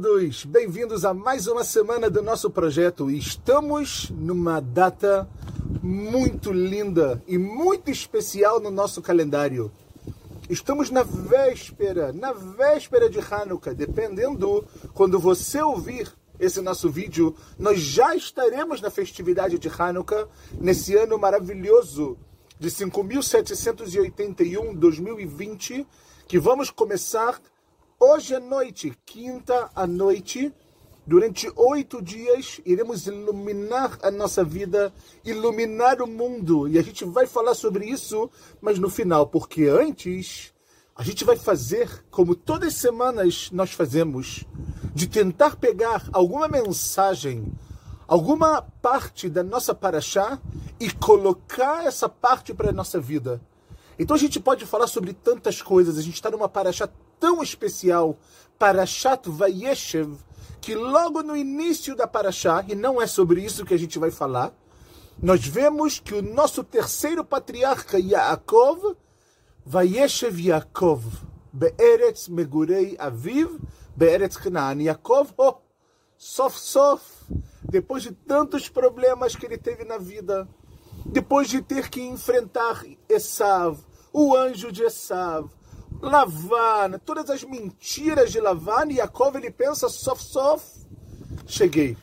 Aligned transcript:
todos, 0.00 0.46
bem-vindos 0.46 1.04
a 1.04 1.12
mais 1.12 1.46
uma 1.46 1.62
semana 1.62 2.08
do 2.08 2.22
nosso 2.22 2.48
projeto. 2.48 3.10
Estamos 3.10 4.08
numa 4.08 4.58
data 4.58 5.28
muito 5.82 6.50
linda 6.52 7.22
e 7.26 7.36
muito 7.36 7.90
especial 7.90 8.60
no 8.60 8.70
nosso 8.70 9.02
calendário. 9.02 9.70
Estamos 10.48 10.90
na 10.90 11.02
véspera, 11.02 12.14
na 12.14 12.32
véspera 12.32 13.10
de 13.10 13.18
Hanukkah, 13.18 13.74
dependendo 13.74 14.66
quando 14.94 15.18
você 15.18 15.60
ouvir 15.60 16.10
esse 16.38 16.62
nosso 16.62 16.88
vídeo, 16.88 17.36
nós 17.58 17.78
já 17.78 18.16
estaremos 18.16 18.80
na 18.80 18.88
festividade 18.88 19.58
de 19.58 19.68
Hanukkah 19.68 20.26
nesse 20.58 20.96
ano 20.96 21.18
maravilhoso 21.18 22.16
de 22.58 22.70
5781 22.70 24.74
2020, 24.74 25.86
que 26.26 26.38
vamos 26.38 26.70
começar 26.70 27.38
Hoje 28.02 28.34
à 28.34 28.40
noite, 28.40 28.96
quinta 29.04 29.70
à 29.76 29.86
noite, 29.86 30.50
durante 31.06 31.52
oito 31.54 32.00
dias, 32.00 32.58
iremos 32.64 33.06
iluminar 33.06 33.98
a 34.02 34.10
nossa 34.10 34.42
vida, 34.42 34.90
iluminar 35.22 36.00
o 36.00 36.06
mundo. 36.06 36.66
E 36.66 36.78
a 36.78 36.82
gente 36.82 37.04
vai 37.04 37.26
falar 37.26 37.52
sobre 37.52 37.84
isso, 37.84 38.30
mas 38.58 38.78
no 38.78 38.88
final, 38.88 39.26
porque 39.26 39.64
antes 39.64 40.50
a 40.96 41.02
gente 41.02 41.26
vai 41.26 41.36
fazer 41.36 42.06
como 42.10 42.34
todas 42.34 42.68
as 42.68 42.80
semanas 42.80 43.50
nós 43.52 43.72
fazemos, 43.72 44.46
de 44.94 45.06
tentar 45.06 45.56
pegar 45.56 46.08
alguma 46.10 46.48
mensagem, 46.48 47.52
alguma 48.08 48.62
parte 48.62 49.28
da 49.28 49.42
nossa 49.42 49.74
paraxá 49.74 50.40
e 50.80 50.90
colocar 50.90 51.84
essa 51.84 52.08
parte 52.08 52.54
para 52.54 52.70
a 52.70 52.72
nossa 52.72 52.98
vida. 52.98 53.42
Então 54.00 54.16
a 54.16 54.18
gente 54.18 54.40
pode 54.40 54.64
falar 54.64 54.86
sobre 54.86 55.12
tantas 55.12 55.60
coisas, 55.60 55.98
a 55.98 56.02
gente 56.02 56.14
está 56.14 56.30
numa 56.30 56.48
paraxá 56.48 56.88
tão 57.20 57.42
especial, 57.42 58.16
Parashat 58.58 59.28
Vayeshev, 59.28 60.16
que 60.58 60.74
logo 60.74 61.22
no 61.22 61.36
início 61.36 61.94
da 61.94 62.06
Parashá, 62.06 62.64
e 62.66 62.74
não 62.74 63.00
é 63.00 63.06
sobre 63.06 63.44
isso 63.44 63.62
que 63.62 63.74
a 63.74 63.78
gente 63.78 63.98
vai 63.98 64.10
falar, 64.10 64.54
nós 65.22 65.46
vemos 65.46 66.00
que 66.00 66.14
o 66.14 66.22
nosso 66.22 66.64
terceiro 66.64 67.22
patriarca, 67.22 67.98
Yaakov, 67.98 68.96
Vayeshev 69.66 70.40
Yaakov, 70.40 71.04
Be'eretz 71.52 72.26
Megurei 72.26 72.96
Aviv, 72.98 73.60
Be'eretz 73.94 74.38
Canaan. 74.38 74.80
Yaakov, 74.80 75.34
oh, 75.36 75.56
sof, 76.16 76.58
sof, 76.58 77.04
depois 77.62 78.02
de 78.02 78.12
tantos 78.12 78.66
problemas 78.66 79.36
que 79.36 79.44
ele 79.44 79.58
teve 79.58 79.84
na 79.84 79.98
vida, 79.98 80.48
depois 81.04 81.50
de 81.50 81.60
ter 81.60 81.90
que 81.90 82.00
enfrentar 82.00 82.82
Esav, 83.06 83.89
o 84.12 84.36
anjo 84.36 84.72
de 84.72 84.82
Esav, 84.82 85.48
Lavan, 86.00 86.98
todas 87.04 87.28
as 87.30 87.44
mentiras 87.44 88.32
de 88.32 88.40
Lavan, 88.40 88.90
e 88.90 88.96
Yaakov 88.96 89.36
ele 89.36 89.50
pensa, 89.50 89.88
sof, 89.88 90.22
sof, 90.22 90.64
cheguei. 91.46 91.96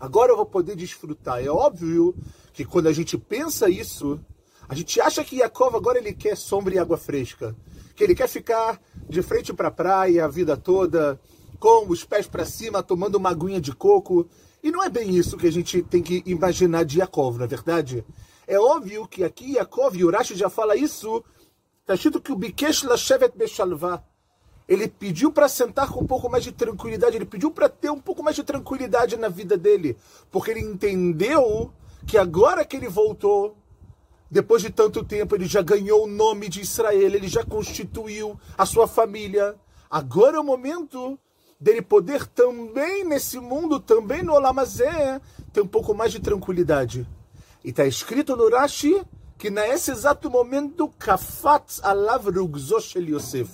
Agora 0.00 0.32
eu 0.32 0.36
vou 0.36 0.46
poder 0.46 0.76
desfrutar. 0.76 1.42
É 1.42 1.48
óbvio 1.48 2.14
que 2.52 2.64
quando 2.64 2.86
a 2.86 2.92
gente 2.92 3.18
pensa 3.18 3.68
isso, 3.68 4.20
a 4.68 4.74
gente 4.74 5.00
acha 5.00 5.24
que 5.24 5.36
Yaakov 5.36 5.74
agora 5.74 5.98
ele 5.98 6.12
quer 6.12 6.36
sombra 6.36 6.74
e 6.74 6.78
água 6.78 6.96
fresca. 6.96 7.56
Que 7.96 8.04
ele 8.04 8.14
quer 8.14 8.28
ficar 8.28 8.80
de 9.08 9.22
frente 9.22 9.52
para 9.52 9.68
a 9.68 9.72
praia 9.72 10.24
a 10.24 10.28
vida 10.28 10.56
toda, 10.56 11.20
com 11.58 11.88
os 11.88 12.04
pés 12.04 12.28
para 12.28 12.44
cima, 12.44 12.82
tomando 12.82 13.16
uma 13.16 13.30
aguinha 13.30 13.60
de 13.60 13.72
coco. 13.72 14.28
E 14.62 14.70
não 14.70 14.84
é 14.84 14.88
bem 14.88 15.16
isso 15.16 15.36
que 15.36 15.46
a 15.46 15.52
gente 15.52 15.82
tem 15.82 16.02
que 16.02 16.22
imaginar 16.26 16.84
de 16.84 16.98
Yaakov, 16.98 17.38
não 17.38 17.44
é 17.44 17.48
verdade? 17.48 18.04
É 18.48 18.58
óbvio 18.58 19.06
que 19.06 19.22
aqui 19.22 19.52
Yaakov, 19.52 19.94
e 19.96 20.34
já 20.34 20.50
fala 20.50 20.74
isso 20.74 21.22
Está 21.88 21.94
escrito 21.94 22.20
que 22.20 22.30
o 22.30 22.36
Bikesh 22.36 22.82
Lashevet 22.82 23.34
Beshalvah, 23.34 24.04
ele 24.68 24.88
pediu 24.88 25.32
para 25.32 25.48
sentar 25.48 25.90
com 25.90 26.00
um 26.00 26.06
pouco 26.06 26.28
mais 26.28 26.44
de 26.44 26.52
tranquilidade, 26.52 27.16
ele 27.16 27.24
pediu 27.24 27.50
para 27.50 27.66
ter 27.66 27.88
um 27.88 27.98
pouco 27.98 28.22
mais 28.22 28.36
de 28.36 28.44
tranquilidade 28.44 29.16
na 29.16 29.30
vida 29.30 29.56
dele, 29.56 29.96
porque 30.30 30.50
ele 30.50 30.60
entendeu 30.60 31.72
que 32.06 32.18
agora 32.18 32.62
que 32.62 32.76
ele 32.76 32.90
voltou, 32.90 33.56
depois 34.30 34.60
de 34.60 34.68
tanto 34.68 35.02
tempo, 35.02 35.34
ele 35.34 35.46
já 35.46 35.62
ganhou 35.62 36.04
o 36.04 36.06
nome 36.06 36.50
de 36.50 36.60
Israel, 36.60 37.00
ele 37.00 37.26
já 37.26 37.42
constituiu 37.42 38.38
a 38.58 38.66
sua 38.66 38.86
família. 38.86 39.56
Agora 39.88 40.36
é 40.36 40.40
o 40.40 40.44
momento 40.44 41.18
dele 41.58 41.80
poder 41.80 42.26
também 42.26 43.02
nesse 43.02 43.40
mundo, 43.40 43.80
também 43.80 44.22
no 44.22 44.34
Olamazé, 44.34 45.22
ter 45.54 45.62
um 45.62 45.66
pouco 45.66 45.94
mais 45.94 46.12
de 46.12 46.20
tranquilidade. 46.20 47.08
E 47.68 47.70
está 47.70 47.84
escrito 47.84 48.34
no 48.34 48.48
Rashi 48.48 49.04
que 49.36 49.50
nesse 49.50 49.90
exato 49.90 50.30
momento, 50.30 50.88
Kafat 50.98 51.80
alav 51.82 52.24
shel 52.80 53.10
Yosef. 53.10 53.50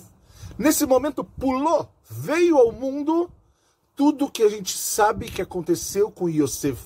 Nesse 0.57 0.85
momento 0.85 1.21
pulou, 1.21 1.89
veio 2.09 2.57
ao 2.57 2.71
mundo 2.71 3.29
tudo 3.93 4.31
que 4.31 4.41
a 4.41 4.47
gente 4.47 4.71
sabe 4.77 5.29
que 5.29 5.41
aconteceu 5.41 6.09
com 6.09 6.29
Yosef. 6.29 6.81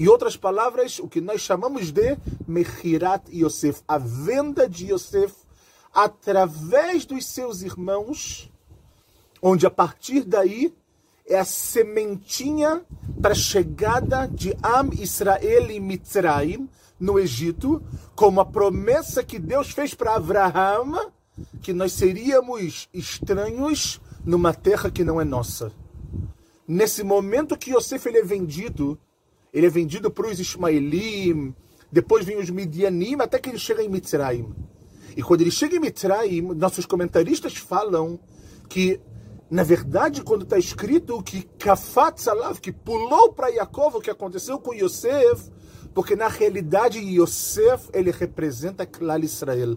Em 0.00 0.08
outras 0.08 0.34
palavras, 0.34 0.98
o 0.98 1.08
que 1.08 1.20
nós 1.20 1.42
chamamos 1.42 1.92
de 1.92 2.16
Mechirat 2.48 3.24
Yosef, 3.30 3.82
a 3.86 3.98
venda 3.98 4.66
de 4.66 4.94
Yosef 4.94 5.34
através 5.92 7.04
dos 7.04 7.26
seus 7.26 7.60
irmãos, 7.60 8.50
onde 9.42 9.66
a 9.66 9.70
partir 9.70 10.24
daí 10.24 10.74
é 11.26 11.38
a 11.38 11.44
sementinha 11.44 12.82
para 13.22 13.32
a 13.32 13.36
chegada 13.36 14.26
de 14.26 14.52
Am 14.60 14.90
Israel 14.98 15.70
e 15.70 15.78
Mitzrayim, 15.78 16.68
no 16.98 17.20
Egito, 17.20 17.80
como 18.16 18.40
a 18.40 18.44
promessa 18.44 19.22
que 19.22 19.38
Deus 19.38 19.70
fez 19.70 19.94
para 19.94 20.16
Abraão, 20.16 21.12
que 21.62 21.72
nós 21.72 21.92
seríamos 21.92 22.88
estranhos 22.92 24.00
numa 24.24 24.52
terra 24.52 24.90
que 24.90 25.04
não 25.04 25.20
é 25.20 25.24
nossa. 25.24 25.72
Nesse 26.66 27.04
momento 27.04 27.56
que 27.56 27.72
Yosef 27.72 28.08
ele 28.08 28.18
é 28.18 28.24
vendido, 28.24 28.98
ele 29.54 29.66
é 29.66 29.70
vendido 29.70 30.10
para 30.10 30.26
os 30.26 30.40
Ismaelim, 30.40 31.54
depois 31.92 32.26
vem 32.26 32.38
os 32.38 32.50
Midianim, 32.50 33.16
até 33.20 33.38
que 33.38 33.50
ele 33.50 33.58
chega 33.58 33.84
em 33.84 33.88
Mitzrayim. 33.88 34.52
E 35.16 35.22
quando 35.22 35.42
ele 35.42 35.50
chega 35.52 35.76
em 35.76 35.80
Mitzrayim, 35.80 36.40
nossos 36.40 36.86
comentaristas 36.86 37.56
falam 37.56 38.18
que, 38.68 38.98
na 39.52 39.62
verdade, 39.62 40.22
quando 40.22 40.44
está 40.44 40.56
escrito 40.56 41.22
que 41.22 41.42
Kafat 41.42 42.18
Salav, 42.22 42.58
que 42.58 42.72
pulou 42.72 43.34
para 43.34 43.50
Yaakov, 43.50 43.96
o 43.96 44.00
que 44.00 44.10
aconteceu 44.10 44.58
com 44.58 44.72
Yosef, 44.72 45.50
porque 45.92 46.16
na 46.16 46.26
realidade 46.26 46.98
Yosef 46.98 47.90
ele 47.92 48.10
representa 48.10 48.86
Klal 48.86 49.20
Israel. 49.20 49.76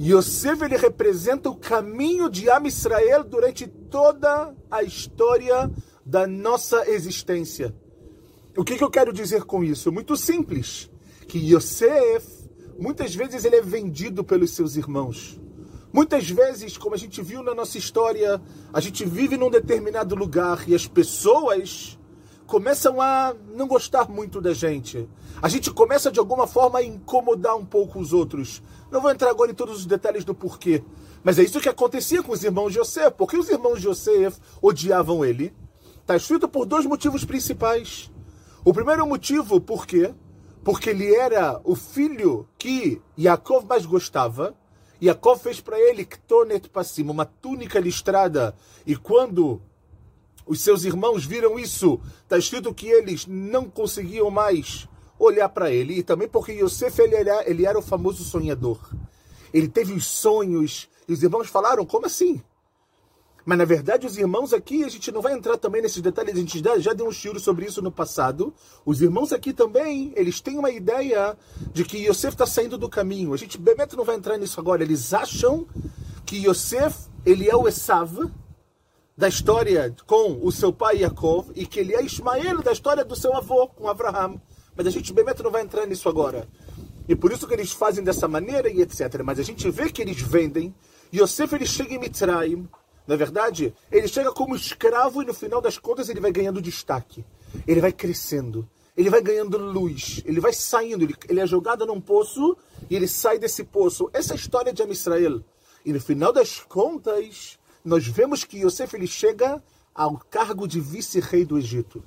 Yosef 0.00 0.64
ele 0.64 0.78
representa 0.78 1.50
o 1.50 1.56
caminho 1.56 2.30
de 2.30 2.48
Am 2.48 2.66
Israel 2.66 3.22
durante 3.22 3.66
toda 3.66 4.56
a 4.70 4.82
história 4.82 5.70
da 6.02 6.26
nossa 6.26 6.90
existência. 6.90 7.76
O 8.56 8.64
que, 8.64 8.78
que 8.78 8.82
eu 8.82 8.90
quero 8.90 9.12
dizer 9.12 9.44
com 9.44 9.62
isso? 9.62 9.92
Muito 9.92 10.16
simples. 10.16 10.90
Que 11.28 11.36
Yosef, 11.38 12.48
muitas 12.78 13.14
vezes 13.14 13.44
ele 13.44 13.56
é 13.56 13.62
vendido 13.62 14.24
pelos 14.24 14.52
seus 14.52 14.74
irmãos. 14.76 15.38
Muitas 15.92 16.30
vezes, 16.30 16.78
como 16.78 16.94
a 16.94 16.98
gente 16.98 17.20
viu 17.20 17.42
na 17.42 17.54
nossa 17.54 17.76
história, 17.76 18.40
a 18.72 18.80
gente 18.80 19.04
vive 19.04 19.36
num 19.36 19.50
determinado 19.50 20.14
lugar 20.14 20.68
e 20.68 20.74
as 20.74 20.86
pessoas 20.86 21.98
começam 22.46 23.00
a 23.00 23.34
não 23.54 23.66
gostar 23.66 24.08
muito 24.08 24.40
da 24.40 24.52
gente. 24.52 25.08
A 25.42 25.48
gente 25.48 25.70
começa 25.70 26.10
de 26.10 26.20
alguma 26.20 26.46
forma 26.46 26.78
a 26.78 26.82
incomodar 26.82 27.56
um 27.56 27.64
pouco 27.64 27.98
os 27.98 28.12
outros. 28.12 28.62
Não 28.90 29.00
vou 29.00 29.10
entrar 29.10 29.30
agora 29.30 29.50
em 29.50 29.54
todos 29.54 29.78
os 29.78 29.86
detalhes 29.86 30.24
do 30.24 30.34
porquê. 30.34 30.82
Mas 31.24 31.38
é 31.38 31.42
isso 31.42 31.60
que 31.60 31.68
acontecia 31.68 32.22
com 32.22 32.32
os 32.32 32.44
irmãos 32.44 32.72
José. 32.72 33.10
Porque 33.10 33.36
os 33.36 33.48
irmãos 33.48 33.80
José 33.80 34.32
odiavam 34.62 35.24
ele. 35.24 35.52
Está 36.00 36.16
escrito 36.16 36.48
por 36.48 36.66
dois 36.66 36.86
motivos 36.86 37.24
principais. 37.24 38.10
O 38.64 38.72
primeiro 38.72 39.06
motivo, 39.06 39.60
por 39.60 39.86
quê? 39.86 40.12
Porque 40.62 40.90
ele 40.90 41.14
era 41.14 41.60
o 41.64 41.74
filho 41.74 42.48
que 42.58 43.00
Yaakov 43.18 43.64
mais 43.66 43.86
gostava. 43.86 44.54
Yaakov 45.02 45.40
fez 45.40 45.60
para 45.60 45.78
ele 45.78 46.04
Ktonet 46.04 46.68
Passim, 46.68 47.08
uma 47.08 47.24
túnica 47.24 47.78
listrada. 47.78 48.54
E 48.86 48.94
quando 48.96 49.60
os 50.50 50.60
seus 50.60 50.84
irmãos 50.84 51.24
viram 51.24 51.58
isso. 51.58 52.00
Está 52.22 52.36
escrito 52.36 52.74
que 52.74 52.88
eles 52.88 53.24
não 53.24 53.70
conseguiam 53.70 54.30
mais 54.30 54.88
olhar 55.16 55.48
para 55.48 55.70
ele. 55.70 55.98
E 55.98 56.02
também 56.02 56.28
porque 56.28 56.52
Yosef 56.52 57.00
ele 57.00 57.14
era, 57.14 57.48
ele 57.48 57.64
era 57.64 57.78
o 57.78 57.82
famoso 57.82 58.24
sonhador. 58.24 58.78
Ele 59.54 59.68
teve 59.68 59.92
os 59.92 60.06
sonhos. 60.06 60.88
E 61.06 61.12
os 61.12 61.22
irmãos 61.22 61.48
falaram: 61.48 61.86
como 61.86 62.06
assim? 62.06 62.42
Mas 63.44 63.58
na 63.58 63.64
verdade, 63.64 64.06
os 64.06 64.16
irmãos 64.16 64.52
aqui, 64.52 64.84
a 64.84 64.88
gente 64.88 65.10
não 65.10 65.22
vai 65.22 65.32
entrar 65.32 65.56
também 65.56 65.82
nesses 65.82 66.02
detalhes, 66.02 66.34
a 66.34 66.38
gente 66.38 66.62
já, 66.78 66.92
deu 66.92 67.06
um 67.06 67.10
tiro 67.10 67.40
sobre 67.40 67.66
isso 67.66 67.80
no 67.82 67.90
passado. 67.90 68.52
Os 68.84 69.00
irmãos 69.00 69.32
aqui 69.32 69.52
também, 69.52 70.12
eles 70.16 70.40
têm 70.40 70.58
uma 70.58 70.70
ideia 70.70 71.36
de 71.72 71.84
que 71.84 71.98
Yosef 72.06 72.34
está 72.34 72.46
saindo 72.46 72.76
do 72.76 72.88
caminho. 72.88 73.32
A 73.32 73.36
gente, 73.36 73.58
Bebeto, 73.58 73.96
não 73.96 74.04
vai 74.04 74.16
entrar 74.16 74.36
nisso 74.36 74.60
agora. 74.60 74.82
Eles 74.82 75.12
acham 75.14 75.66
que 76.26 76.46
Yosef, 76.46 77.08
ele 77.24 77.48
é 77.48 77.56
o 77.56 77.66
Esav, 77.66 78.30
da 79.16 79.28
história 79.28 79.94
com 80.06 80.38
o 80.42 80.50
seu 80.50 80.72
pai 80.72 81.02
Yaakov 81.02 81.50
e 81.54 81.66
que 81.66 81.78
ele 81.78 81.94
é 81.94 82.02
Ismael 82.02 82.62
da 82.62 82.72
história 82.72 83.04
do 83.04 83.14
seu 83.14 83.36
avô 83.36 83.68
com 83.68 83.86
Abraham. 83.86 84.40
Mas 84.74 84.86
a 84.86 84.90
gente, 84.90 85.12
bem 85.12 85.24
não 85.44 85.50
vai 85.50 85.62
entrar 85.62 85.84
nisso 85.84 86.08
agora. 86.08 86.48
E 87.06 87.14
por 87.14 87.30
isso 87.30 87.46
que 87.46 87.52
eles 87.52 87.72
fazem 87.72 88.02
dessa 88.02 88.26
maneira 88.26 88.70
e 88.70 88.80
etc. 88.80 89.22
Mas 89.22 89.38
a 89.38 89.42
gente 89.42 89.68
vê 89.70 89.90
que 89.90 90.00
eles 90.00 90.22
vendem. 90.22 90.74
Yosef 91.12 91.54
ele 91.54 91.66
chega 91.66 91.92
em 91.92 91.98
Mitzrayim. 91.98 92.68
Na 93.06 93.16
verdade, 93.16 93.74
ele 93.90 94.06
chega 94.06 94.32
como 94.32 94.54
escravo 94.54 95.22
e 95.22 95.26
no 95.26 95.34
final 95.34 95.60
das 95.60 95.78
contas 95.78 96.08
ele 96.08 96.20
vai 96.20 96.30
ganhando 96.30 96.62
destaque. 96.62 97.24
Ele 97.66 97.80
vai 97.80 97.92
crescendo. 97.92 98.68
Ele 98.96 99.10
vai 99.10 99.20
ganhando 99.20 99.58
luz. 99.58 100.22
Ele 100.24 100.40
vai 100.40 100.52
saindo. 100.52 101.04
Ele, 101.04 101.14
ele 101.28 101.40
é 101.40 101.46
jogado 101.46 101.86
num 101.86 102.00
poço 102.00 102.56
e 102.88 102.94
ele 102.94 103.08
sai 103.08 103.38
desse 103.38 103.64
poço. 103.64 104.10
Essa 104.12 104.32
é 104.32 104.34
a 104.34 104.38
história 104.38 104.72
de 104.72 104.82
Amisrael. 104.82 105.42
E 105.84 105.92
no 105.92 106.00
final 106.00 106.32
das 106.32 106.60
contas, 106.60 107.58
nós 107.84 108.06
vemos 108.06 108.44
que 108.44 108.58
Yosef 108.58 108.94
ele 108.94 109.06
chega 109.06 109.62
ao 109.94 110.18
cargo 110.30 110.68
de 110.68 110.80
vice-rei 110.80 111.44
do 111.44 111.58
Egito. 111.58 112.02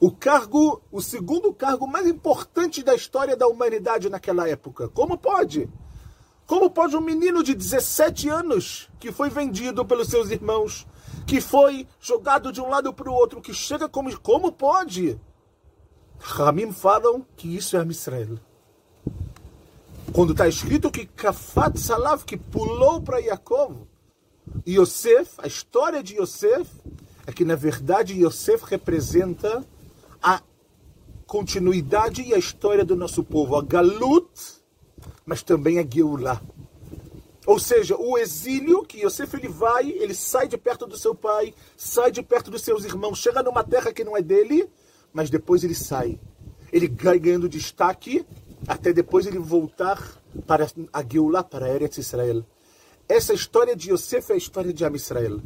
O 0.00 0.12
cargo, 0.12 0.80
o 0.92 1.02
segundo 1.02 1.52
cargo 1.52 1.86
mais 1.86 2.06
importante 2.06 2.84
da 2.84 2.94
história 2.94 3.36
da 3.36 3.48
humanidade 3.48 4.08
naquela 4.08 4.48
época. 4.48 4.88
Como 4.88 5.18
pode? 5.18 5.68
Como 6.48 6.70
pode 6.70 6.96
um 6.96 7.02
menino 7.02 7.44
de 7.44 7.54
17 7.54 8.30
anos, 8.30 8.88
que 8.98 9.12
foi 9.12 9.28
vendido 9.28 9.84
pelos 9.84 10.08
seus 10.08 10.30
irmãos, 10.30 10.86
que 11.26 11.42
foi 11.42 11.86
jogado 12.00 12.50
de 12.50 12.58
um 12.58 12.70
lado 12.70 12.90
para 12.90 13.10
o 13.10 13.12
outro, 13.12 13.42
que 13.42 13.52
chega 13.52 13.86
como. 13.86 14.18
Como 14.18 14.50
pode? 14.50 15.20
Ramim 16.18 16.72
falam 16.72 17.26
que 17.36 17.54
isso 17.54 17.76
é 17.76 17.80
Amisrael. 17.80 18.38
Quando 20.10 20.32
está 20.32 20.48
escrito 20.48 20.90
que 20.90 21.04
Kafat 21.04 21.78
Salav, 21.78 22.24
que 22.24 22.38
pulou 22.38 23.02
para 23.02 23.18
Yaakov, 23.18 23.86
Yosef, 24.66 25.32
a 25.36 25.46
história 25.46 26.02
de 26.02 26.16
Yosef, 26.16 26.66
é 27.26 27.32
que 27.32 27.44
na 27.44 27.56
verdade 27.56 28.24
Yosef 28.24 28.64
representa 28.64 29.62
a 30.22 30.40
continuidade 31.26 32.22
e 32.22 32.32
a 32.32 32.38
história 32.38 32.86
do 32.86 32.96
nosso 32.96 33.22
povo, 33.22 33.54
a 33.54 33.62
Galut, 33.62 34.57
mas 35.28 35.42
também 35.42 35.78
a 35.78 35.86
Geulah. 35.86 36.40
Ou 37.46 37.58
seja, 37.58 37.94
o 37.98 38.16
exílio 38.16 38.82
que 38.82 39.04
Yosef 39.04 39.36
ele 39.36 39.48
vai, 39.48 39.90
ele 39.90 40.14
sai 40.14 40.48
de 40.48 40.56
perto 40.56 40.86
do 40.86 40.96
seu 40.96 41.14
pai, 41.14 41.54
sai 41.76 42.10
de 42.10 42.22
perto 42.22 42.50
dos 42.50 42.62
seus 42.62 42.82
irmãos, 42.82 43.18
chega 43.18 43.42
numa 43.42 43.62
terra 43.62 43.92
que 43.92 44.02
não 44.02 44.16
é 44.16 44.22
dele, 44.22 44.66
mas 45.12 45.28
depois 45.28 45.62
ele 45.62 45.74
sai. 45.74 46.18
Ele 46.72 46.88
vai 46.88 47.18
ganhando 47.18 47.46
destaque 47.46 48.24
até 48.66 48.90
depois 48.90 49.26
ele 49.26 49.38
voltar 49.38 50.02
para 50.46 50.66
a 50.94 51.02
Geulah, 51.02 51.44
para 51.44 51.68
Eretz 51.74 51.98
Israel. 51.98 52.42
Essa 53.06 53.34
história 53.34 53.76
de 53.76 53.92
Yosef 53.92 54.30
é 54.30 54.34
a 54.34 54.38
história 54.38 54.72
de 54.72 54.82
Am 54.82 54.96
Israel. 54.96 55.42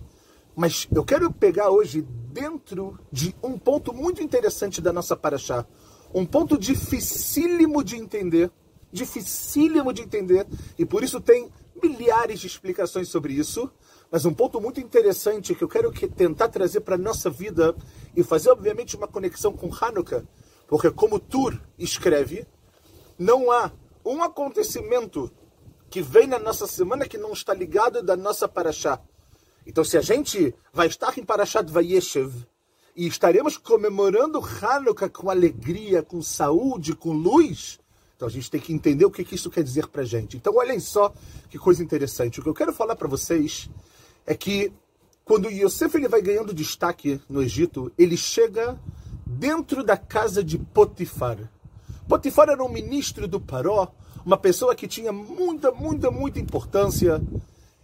Mas 0.55 0.87
eu 0.94 1.05
quero 1.05 1.32
pegar 1.32 1.70
hoje 1.70 2.02
dentro 2.32 3.00
de 3.11 3.34
um 3.43 3.58
ponto 3.58 3.93
muito 3.93 4.23
interessante 4.23 4.81
da 4.81 4.93
nossa 4.93 5.17
paraxá. 5.17 5.67
Um 6.14 6.25
ponto 6.25 6.56
dificílimo 6.56 7.82
de 7.82 7.96
entender. 7.96 8.49
Dificílimo 8.93 9.93
de 9.93 10.03
entender. 10.03 10.47
E 10.79 10.85
por 10.85 11.03
isso 11.03 11.21
tem 11.21 11.50
milhares 11.83 12.41
de 12.41 12.47
explicações 12.47 13.09
sobre 13.09 13.33
isso. 13.33 13.71
Mas 14.11 14.27
um 14.27 14.35
ponto 14.35 14.61
muito 14.61 14.79
interessante 14.79 15.55
que 15.55 15.65
eu 15.65 15.69
quero 15.69 15.91
tentar 16.11 16.49
trazer 16.49 16.81
para 16.81 16.97
a 16.97 16.99
nossa 16.99 17.31
vida 17.31 17.75
e 18.15 18.23
fazer, 18.23 18.50
obviamente, 18.50 18.94
uma 18.94 19.09
conexão 19.09 19.53
com 19.55 19.71
Hanukkah. 19.73 20.23
Porque, 20.69 20.91
como 20.91 21.19
Tur 21.19 21.59
escreve, 21.79 22.47
não 23.19 23.50
há 23.50 23.73
um 24.05 24.23
acontecimento 24.23 25.31
que 25.89 26.03
vem 26.03 26.27
na 26.27 26.39
nossa 26.39 26.67
semana 26.67 27.06
que 27.06 27.19
não 27.19 27.33
está 27.33 27.55
ligado 27.55 28.03
da 28.03 28.17
nossa 28.17 28.49
paraxá. 28.49 29.00
Então, 29.67 29.85
se 29.85 29.97
a 29.97 30.00
gente 30.00 30.55
vai 30.73 30.87
estar 30.89 31.17
em 31.19 31.25
Parashat 31.25 31.71
Vayeshev 31.71 32.33
e 32.97 33.06
estaremos 33.06 33.56
comemorando 33.56 34.41
Hanukkah 34.41 35.09
com 35.09 35.31
alegria, 35.31 36.03
com 36.03 36.21
saúde, 36.21 36.94
com 36.94 37.12
luz, 37.12 37.79
então 38.22 38.28
a 38.28 38.30
gente 38.30 38.48
tem 38.48 38.60
que 38.60 38.72
entender 38.72 39.04
o 39.04 39.10
que 39.10 39.34
isso 39.34 39.50
quer 39.50 39.64
dizer 39.64 39.88
para 39.88 40.04
gente. 40.04 40.36
Então, 40.36 40.54
olhem 40.54 40.78
só 40.78 41.12
que 41.50 41.58
coisa 41.58 41.82
interessante. 41.82 42.38
O 42.38 42.42
que 42.44 42.48
eu 42.48 42.54
quero 42.54 42.72
falar 42.72 42.94
para 42.94 43.08
vocês 43.08 43.69
é 44.24 44.32
que 44.32 44.72
quando 45.24 45.50
Yosef 45.50 45.96
ele 45.96 46.06
vai 46.06 46.22
ganhando 46.22 46.54
destaque 46.54 47.20
no 47.28 47.42
Egito, 47.42 47.90
ele 47.98 48.16
chega 48.16 48.78
dentro 49.26 49.82
da 49.82 49.96
casa 49.96 50.44
de 50.44 50.56
Potifar. 50.56 51.50
Potifar 52.08 52.48
era 52.48 52.62
um 52.62 52.69
ministro 52.69 53.26
do 53.26 53.40
Paró, 53.40 53.92
uma 54.24 54.36
pessoa 54.36 54.72
que 54.72 54.86
tinha 54.86 55.10
muita, 55.10 55.72
muita, 55.72 56.08
muita 56.08 56.38
importância 56.38 57.20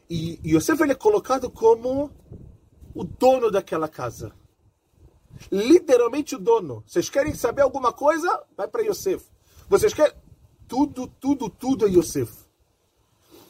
e 0.09 0.39
Yosef 0.45 0.81
ele 0.81 0.93
é 0.93 0.95
colocado 0.95 1.51
como 1.51 2.13
o 2.95 3.03
dono 3.03 3.51
daquela 3.51 3.89
casa. 3.89 4.33
Literalmente 5.51 6.37
o 6.37 6.39
dono. 6.39 6.85
Vocês 6.87 7.11
querem 7.11 7.35
saber 7.35 7.63
alguma 7.63 7.93
coisa? 7.93 8.41
Vai 8.57 8.69
para 8.69 8.83
Yosef. 8.83 9.27
Vocês 9.69 9.93
querem. 9.93 10.28
Tudo, 10.69 11.07
tudo, 11.07 11.49
tudo 11.49 11.87
é 11.87 11.91
Yosef. 11.91 12.31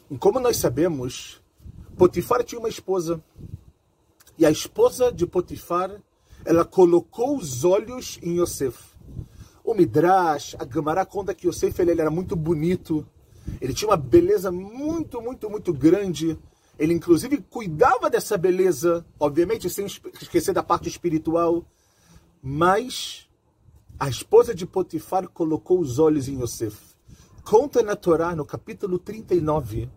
E 0.09 0.17
como 0.17 0.39
nós 0.39 0.55
sabemos, 0.55 1.41
Potifar 1.97 2.45
tinha 2.45 2.59
uma 2.59 2.69
esposa. 2.69 3.21
E 4.37 4.45
a 4.45 4.49
esposa 4.49 5.11
de 5.11 5.27
Potifar, 5.27 6.01
ela 6.45 6.63
colocou 6.63 7.35
os 7.35 7.65
olhos 7.65 8.17
em 8.23 8.39
Yosef. 8.39 8.79
O 9.65 9.73
Midrash, 9.73 10.55
a 10.57 10.65
Gemara 10.65 11.05
conta 11.05 11.35
que 11.35 11.45
Yosef 11.45 11.79
ele, 11.81 11.91
ele 11.91 12.01
era 12.01 12.09
muito 12.09 12.37
bonito. 12.37 13.05
Ele 13.59 13.73
tinha 13.73 13.89
uma 13.89 13.97
beleza 13.97 14.49
muito, 14.49 15.21
muito, 15.21 15.49
muito 15.49 15.73
grande. 15.73 16.39
Ele, 16.79 16.93
inclusive, 16.93 17.43
cuidava 17.49 18.09
dessa 18.09 18.37
beleza, 18.37 19.05
obviamente, 19.19 19.69
sem 19.69 19.85
esquecer 19.85 20.53
da 20.53 20.63
parte 20.63 20.87
espiritual. 20.87 21.65
Mas 22.41 23.27
a 23.99 24.07
esposa 24.07 24.55
de 24.55 24.65
Potifar 24.65 25.27
colocou 25.27 25.81
os 25.81 25.99
olhos 25.99 26.29
em 26.29 26.41
Yosef. 26.41 26.88
Conta 27.49 27.81
na 27.81 27.95
Torá, 27.95 28.35
no 28.35 28.45
capítulo 28.45 28.99
39, 28.99 29.89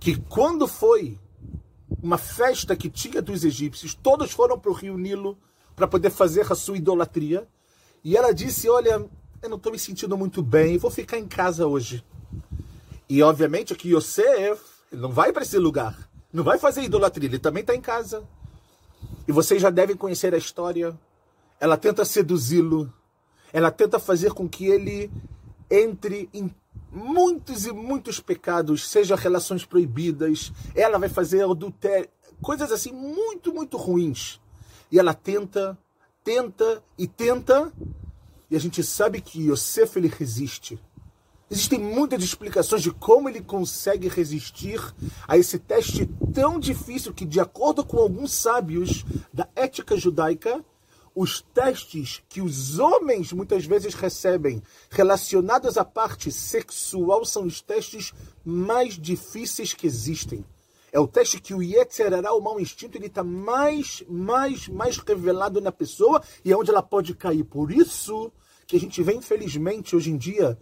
que 0.00 0.16
quando 0.16 0.66
foi 0.66 1.16
uma 2.02 2.18
festa 2.18 2.74
que 2.74 2.90
tinha 2.90 3.22
dos 3.22 3.44
egípcios, 3.44 3.94
todos 3.94 4.32
foram 4.32 4.58
para 4.58 4.72
o 4.72 4.74
rio 4.74 4.98
Nilo 4.98 5.38
para 5.76 5.86
poder 5.86 6.10
fazer 6.10 6.50
a 6.50 6.54
sua 6.56 6.76
idolatria. 6.76 7.46
E 8.02 8.16
ela 8.16 8.34
disse: 8.34 8.68
Olha, 8.68 9.08
eu 9.40 9.48
não 9.48 9.56
estou 9.56 9.70
me 9.70 9.78
sentindo 9.78 10.18
muito 10.18 10.42
bem, 10.42 10.76
vou 10.76 10.90
ficar 10.90 11.16
em 11.16 11.28
casa 11.28 11.64
hoje. 11.64 12.04
E 13.08 13.22
obviamente 13.22 13.72
que 13.76 13.94
Yosef 13.94 14.60
não 14.90 15.12
vai 15.12 15.32
para 15.32 15.44
esse 15.44 15.58
lugar. 15.58 16.10
Não 16.32 16.42
vai 16.42 16.58
fazer 16.58 16.82
idolatria. 16.82 17.28
Ele 17.28 17.38
também 17.38 17.60
está 17.60 17.72
em 17.72 17.80
casa. 17.80 18.24
E 19.28 19.30
vocês 19.30 19.62
já 19.62 19.70
devem 19.70 19.94
conhecer 19.94 20.34
a 20.34 20.38
história. 20.38 20.98
Ela 21.60 21.76
tenta 21.76 22.04
seduzi-lo. 22.04 22.92
Ela 23.52 23.70
tenta 23.70 24.00
fazer 24.00 24.32
com 24.32 24.48
que 24.48 24.66
ele 24.66 25.08
entre 25.70 26.28
em 26.32 26.52
muitos 26.94 27.66
e 27.66 27.72
muitos 27.72 28.20
pecados, 28.20 28.88
seja 28.88 29.16
relações 29.16 29.64
proibidas. 29.64 30.52
Ela 30.74 30.98
vai 30.98 31.08
fazer 31.08 31.44
adultério, 31.44 32.08
coisas 32.40 32.70
assim 32.70 32.92
muito, 32.92 33.52
muito 33.52 33.76
ruins. 33.76 34.40
E 34.90 34.98
ela 34.98 35.12
tenta, 35.12 35.76
tenta 36.22 36.82
e 36.96 37.06
tenta. 37.08 37.72
E 38.50 38.56
a 38.56 38.60
gente 38.60 38.82
sabe 38.82 39.20
que 39.20 39.48
Yosef 39.48 39.98
ele 39.98 40.08
resiste. 40.08 40.78
Existem 41.50 41.78
muitas 41.78 42.22
explicações 42.22 42.82
de 42.82 42.90
como 42.90 43.28
ele 43.28 43.40
consegue 43.40 44.08
resistir 44.08 44.80
a 45.28 45.36
esse 45.36 45.58
teste 45.58 46.08
tão 46.32 46.58
difícil 46.58 47.12
que, 47.12 47.24
de 47.24 47.38
acordo 47.38 47.84
com 47.84 47.98
alguns 47.98 48.32
sábios 48.32 49.04
da 49.32 49.46
ética 49.54 49.96
judaica, 49.96 50.64
os 51.14 51.40
testes 51.40 52.22
que 52.28 52.42
os 52.42 52.78
homens 52.78 53.32
muitas 53.32 53.64
vezes 53.64 53.94
recebem 53.94 54.62
relacionados 54.90 55.78
à 55.78 55.84
parte 55.84 56.32
sexual 56.32 57.24
são 57.24 57.44
os 57.44 57.60
testes 57.60 58.12
mais 58.44 58.98
difíceis 58.98 59.72
que 59.72 59.86
existem. 59.86 60.44
É 60.90 60.98
o 60.98 61.08
teste 61.08 61.40
que 61.40 61.54
o 61.54 61.62
Yetzerará, 61.62 62.32
o 62.32 62.40
mau 62.40 62.60
instinto, 62.60 62.96
ele 62.96 63.06
está 63.06 63.24
mais, 63.24 64.02
mais, 64.08 64.68
mais 64.68 64.96
revelado 64.98 65.60
na 65.60 65.72
pessoa 65.72 66.22
e 66.44 66.52
é 66.52 66.56
onde 66.56 66.70
ela 66.70 66.82
pode 66.82 67.14
cair. 67.14 67.44
Por 67.44 67.72
isso 67.72 68.32
que 68.66 68.76
a 68.76 68.80
gente 68.80 69.02
vê, 69.02 69.12
infelizmente, 69.14 69.94
hoje 69.94 70.10
em 70.10 70.16
dia, 70.16 70.58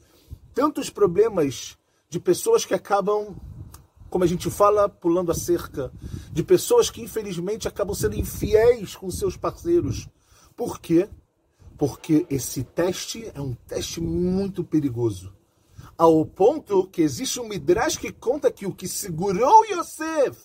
tantos 0.55 0.91
problemas 0.91 1.77
de 2.09 2.19
pessoas 2.19 2.65
que 2.65 2.75
acabam, 2.75 3.37
como 4.11 4.25
a 4.25 4.27
gente 4.27 4.51
fala, 4.51 4.89
pulando 4.89 5.31
a 5.31 5.35
cerca, 5.35 5.93
de 6.31 6.43
pessoas 6.43 6.91
que 6.91 7.01
infelizmente 7.01 7.69
acabam 7.69 7.95
sendo 7.95 8.17
infiéis 8.17 8.97
com 8.97 9.11
seus 9.11 9.37
parceiros. 9.37 10.09
Por 10.57 10.81
quê? 10.81 11.09
Porque 11.77 12.27
esse 12.31 12.63
teste 12.63 13.31
é 13.35 13.41
um 13.41 13.55
teste 13.55 14.01
muito 14.01 14.63
perigoso. 14.63 15.33
Ao 15.97 16.25
ponto 16.25 16.87
que 16.87 17.03
existe 17.03 17.41
um 17.41 17.49
Midrash 17.49 17.97
que 17.97 18.13
conta 18.13 18.51
que 18.51 18.67
o 18.67 18.73
que 18.73 18.89
segurou 18.89 19.65
Yosef 19.67 20.39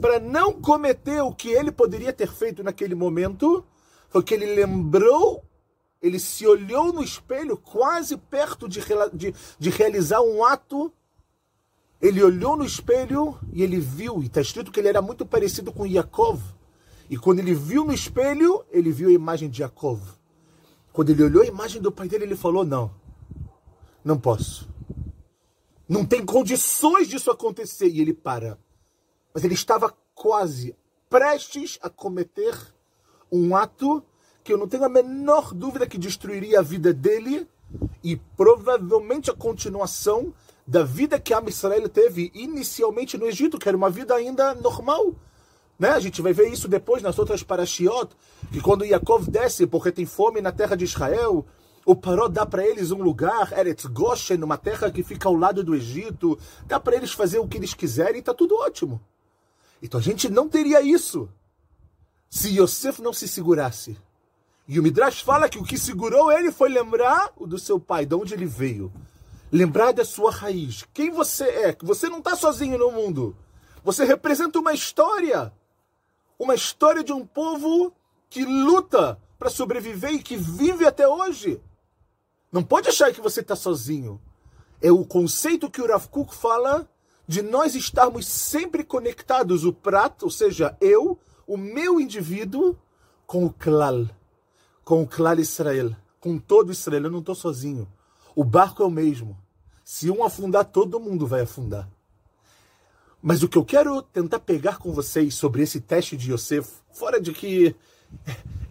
para 0.00 0.18
não 0.18 0.52
cometer 0.52 1.20
o 1.22 1.32
que 1.32 1.48
ele 1.48 1.70
poderia 1.70 2.12
ter 2.12 2.30
feito 2.32 2.62
naquele 2.62 2.94
momento 2.94 3.64
foi 4.08 4.22
que 4.22 4.34
ele 4.34 4.54
lembrou 4.54 5.44
ele 6.06 6.18
se 6.18 6.46
olhou 6.46 6.92
no 6.92 7.02
espelho 7.02 7.56
quase 7.56 8.16
perto 8.16 8.68
de, 8.68 8.80
de, 9.12 9.34
de 9.58 9.70
realizar 9.70 10.20
um 10.20 10.44
ato. 10.44 10.92
Ele 12.00 12.22
olhou 12.22 12.56
no 12.56 12.64
espelho 12.64 13.38
e 13.52 13.62
ele 13.62 13.80
viu, 13.80 14.22
e 14.22 14.26
está 14.26 14.40
escrito 14.40 14.70
que 14.70 14.78
ele 14.78 14.88
era 14.88 15.00
muito 15.00 15.24
parecido 15.24 15.72
com 15.72 15.86
Yaakov. 15.86 16.40
E 17.08 17.16
quando 17.16 17.38
ele 17.38 17.54
viu 17.54 17.84
no 17.84 17.92
espelho, 17.92 18.64
ele 18.70 18.90
viu 18.90 19.08
a 19.08 19.12
imagem 19.12 19.48
de 19.48 19.62
Yaakov. 19.62 20.00
Quando 20.92 21.10
ele 21.10 21.22
olhou 21.22 21.42
a 21.42 21.46
imagem 21.46 21.80
do 21.80 21.92
pai 21.92 22.08
dele, 22.08 22.24
ele 22.24 22.36
falou: 22.36 22.64
Não, 22.64 22.90
não 24.04 24.18
posso. 24.18 24.68
Não 25.88 26.04
tem 26.04 26.24
condições 26.24 27.08
disso 27.08 27.30
acontecer. 27.30 27.88
E 27.88 28.00
ele 28.00 28.12
para. 28.12 28.58
Mas 29.32 29.44
ele 29.44 29.54
estava 29.54 29.94
quase 30.14 30.74
prestes 31.08 31.78
a 31.82 31.88
cometer 31.88 32.56
um 33.30 33.54
ato 33.54 34.02
que 34.42 34.52
eu 34.52 34.58
não 34.58 34.68
tenho 34.68 34.84
a 34.84 34.88
menor 34.88 35.52
dúvida 35.52 35.86
que 35.86 35.98
destruiria 35.98 36.60
a 36.60 36.62
vida 36.62 36.92
dele 36.92 37.48
e 38.02 38.16
provavelmente 38.16 39.30
a 39.30 39.34
continuação 39.34 40.32
da 40.66 40.82
vida 40.82 41.20
que 41.20 41.34
a 41.34 41.42
Israel 41.46 41.88
teve 41.88 42.30
inicialmente 42.34 43.16
no 43.16 43.26
Egito, 43.26 43.58
que 43.58 43.68
era 43.68 43.76
uma 43.76 43.90
vida 43.90 44.14
ainda 44.14 44.54
normal. 44.54 45.14
Né? 45.78 45.90
A 45.90 46.00
gente 46.00 46.22
vai 46.22 46.32
ver 46.32 46.48
isso 46.48 46.68
depois 46.68 47.02
nas 47.02 47.18
outras 47.18 47.42
parashiot, 47.42 48.10
que 48.50 48.60
quando 48.60 48.84
Yaakov 48.84 49.30
desce 49.30 49.66
porque 49.66 49.92
tem 49.92 50.06
fome 50.06 50.40
na 50.40 50.52
terra 50.52 50.76
de 50.76 50.84
Israel, 50.84 51.44
o 51.84 51.94
Paró 51.94 52.28
dá 52.28 52.44
para 52.44 52.66
eles 52.66 52.90
um 52.90 53.02
lugar, 53.02 53.52
Eretz 53.52 53.86
Goshen, 53.86 54.42
uma 54.42 54.58
terra 54.58 54.90
que 54.90 55.02
fica 55.02 55.28
ao 55.28 55.34
lado 55.34 55.62
do 55.62 55.74
Egito, 55.74 56.38
dá 56.66 56.80
para 56.80 56.96
eles 56.96 57.12
fazer 57.12 57.38
o 57.38 57.46
que 57.46 57.58
eles 57.58 57.74
quiserem 57.74 58.16
e 58.16 58.18
está 58.20 58.34
tudo 58.34 58.56
ótimo. 58.56 59.00
Então 59.82 60.00
a 60.00 60.02
gente 60.02 60.28
não 60.28 60.48
teria 60.48 60.80
isso 60.80 61.28
se 62.28 62.58
Yosef 62.58 63.00
não 63.00 63.12
se 63.12 63.28
segurasse. 63.28 63.96
E 64.68 64.80
o 64.80 64.82
Midrash 64.82 65.20
fala 65.20 65.48
que 65.48 65.58
o 65.58 65.62
que 65.62 65.78
segurou 65.78 66.32
ele 66.32 66.50
foi 66.50 66.68
lembrar 66.68 67.30
o 67.36 67.46
do 67.46 67.58
seu 67.58 67.78
pai, 67.78 68.04
de 68.04 68.14
onde 68.16 68.34
ele 68.34 68.46
veio. 68.46 68.92
Lembrar 69.52 69.92
da 69.92 70.04
sua 70.04 70.32
raiz. 70.32 70.84
Quem 70.92 71.10
você 71.10 71.44
é. 71.44 71.76
Você 71.82 72.08
não 72.08 72.18
está 72.18 72.34
sozinho 72.34 72.76
no 72.76 72.90
mundo. 72.90 73.36
Você 73.84 74.04
representa 74.04 74.58
uma 74.58 74.72
história. 74.72 75.52
Uma 76.38 76.54
história 76.54 77.02
de 77.02 77.12
um 77.12 77.26
povo 77.26 77.92
que 78.28 78.44
luta 78.44 79.20
para 79.38 79.50
sobreviver 79.50 80.12
e 80.12 80.22
que 80.22 80.36
vive 80.36 80.86
até 80.86 81.06
hoje. 81.08 81.60
Não 82.50 82.62
pode 82.62 82.88
achar 82.88 83.12
que 83.12 83.20
você 83.20 83.40
está 83.40 83.56
sozinho. 83.56 84.20
É 84.80 84.90
o 84.90 85.04
conceito 85.04 85.70
que 85.70 85.80
o 85.80 85.86
Rav 85.86 86.08
Kuk 86.08 86.34
fala 86.34 86.88
de 87.26 87.42
nós 87.42 87.74
estarmos 87.74 88.26
sempre 88.26 88.84
conectados, 88.84 89.64
o 89.64 89.72
prato, 89.72 90.26
ou 90.26 90.30
seja, 90.30 90.76
eu, 90.80 91.18
o 91.46 91.56
meu 91.56 92.00
indivíduo, 92.00 92.76
com 93.26 93.44
o 93.44 93.52
klal 93.52 94.06
com 94.86 95.02
o 95.02 95.06
claro 95.06 95.40
Israel, 95.40 95.96
com 96.20 96.38
todo 96.38 96.70
Israel. 96.70 97.02
Eu 97.02 97.10
não 97.10 97.18
estou 97.18 97.34
sozinho. 97.34 97.88
O 98.36 98.44
barco 98.44 98.84
é 98.84 98.86
o 98.86 98.90
mesmo. 98.90 99.36
Se 99.82 100.08
um 100.08 100.22
afundar, 100.22 100.64
todo 100.64 101.00
mundo 101.00 101.26
vai 101.26 101.40
afundar. 101.40 101.90
Mas 103.28 103.42
o 103.42 103.48
que 103.48 103.58
eu 103.58 103.64
quero 103.64 104.00
tentar 104.02 104.38
pegar 104.38 104.78
com 104.78 104.92
vocês 104.92 105.34
sobre 105.34 105.60
esse 105.60 105.80
teste 105.80 106.16
de 106.16 106.32
Yosef, 106.32 106.70
fora 106.92 107.20
de 107.20 107.32
que 107.32 107.74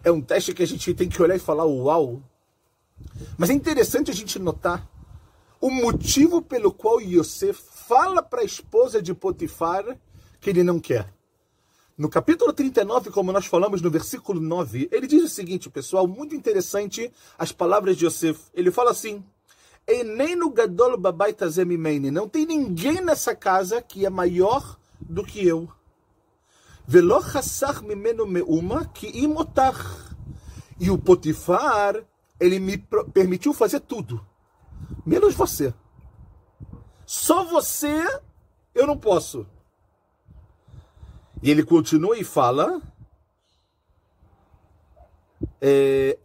é 0.02 0.10
um 0.10 0.22
teste 0.22 0.54
que 0.54 0.62
a 0.62 0.66
gente 0.66 0.94
tem 0.94 1.10
que 1.10 1.20
olhar 1.20 1.36
e 1.36 1.38
falar 1.38 1.66
uau, 1.66 2.22
mas 3.36 3.50
é 3.50 3.52
interessante 3.52 4.10
a 4.10 4.14
gente 4.14 4.38
notar 4.38 4.90
o 5.60 5.68
motivo 5.68 6.40
pelo 6.40 6.72
qual 6.72 7.02
Yosef 7.02 7.60
fala 7.86 8.22
para 8.22 8.40
a 8.40 8.44
esposa 8.44 9.02
de 9.02 9.12
Potifar 9.12 9.84
que 10.40 10.48
ele 10.48 10.64
não 10.64 10.80
quer. 10.80 11.12
No 11.98 12.08
capítulo 12.08 12.50
39, 12.50 13.10
como 13.10 13.32
nós 13.32 13.44
falamos 13.44 13.82
no 13.82 13.90
versículo 13.90 14.40
9, 14.40 14.88
ele 14.90 15.06
diz 15.06 15.22
o 15.22 15.28
seguinte, 15.28 15.68
pessoal, 15.68 16.08
muito 16.08 16.34
interessante 16.34 17.12
as 17.36 17.52
palavras 17.52 17.94
de 17.94 18.06
Yosef. 18.06 18.40
Ele 18.54 18.70
fala 18.70 18.92
assim: 18.92 19.22
Eneno 19.86 20.50
gadol 20.50 20.98
Não 22.10 22.28
tem 22.28 22.44
ninguém 22.44 23.00
nessa 23.00 23.34
casa 23.34 23.80
que 23.80 24.04
é 24.04 24.10
maior 24.10 24.78
do 25.00 25.24
que 25.24 25.46
eu. 25.46 25.68
Velo 26.86 27.20
mimeno 27.82 28.26
meuma 28.26 28.86
que 28.86 29.06
imotar. 29.08 29.76
E 30.78 30.90
o 30.90 30.98
Potifar, 30.98 32.04
ele 32.38 32.58
me 32.58 32.76
permitiu 33.12 33.54
fazer 33.54 33.80
tudo, 33.80 34.24
menos 35.04 35.34
você. 35.34 35.72
Só 37.06 37.44
você 37.44 38.04
eu 38.74 38.86
não 38.86 38.98
posso. 38.98 39.46
E 41.42 41.50
ele 41.50 41.64
continua 41.64 42.18
e 42.18 42.24
fala. 42.24 42.80
É, 45.60 46.18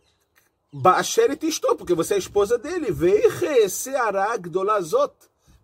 Estou, 1.44 1.76
porque 1.76 1.94
você 1.94 2.14
é 2.14 2.16
a 2.16 2.20
esposa 2.20 2.58
dele. 2.58 2.88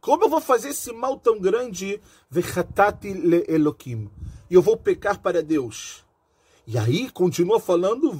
Como 0.01 0.23
eu 0.23 0.29
vou 0.29 0.41
fazer 0.41 0.69
esse 0.69 0.91
mal 0.91 1.17
tão 1.17 1.39
grande? 1.39 2.01
Le. 2.29 3.45
E 4.49 4.53
eu 4.53 4.61
vou 4.61 4.75
pecar 4.75 5.19
para 5.19 5.41
Deus. 5.41 6.05
E 6.65 6.77
aí 6.77 7.09
continua 7.09 7.59
falando. 7.59 8.11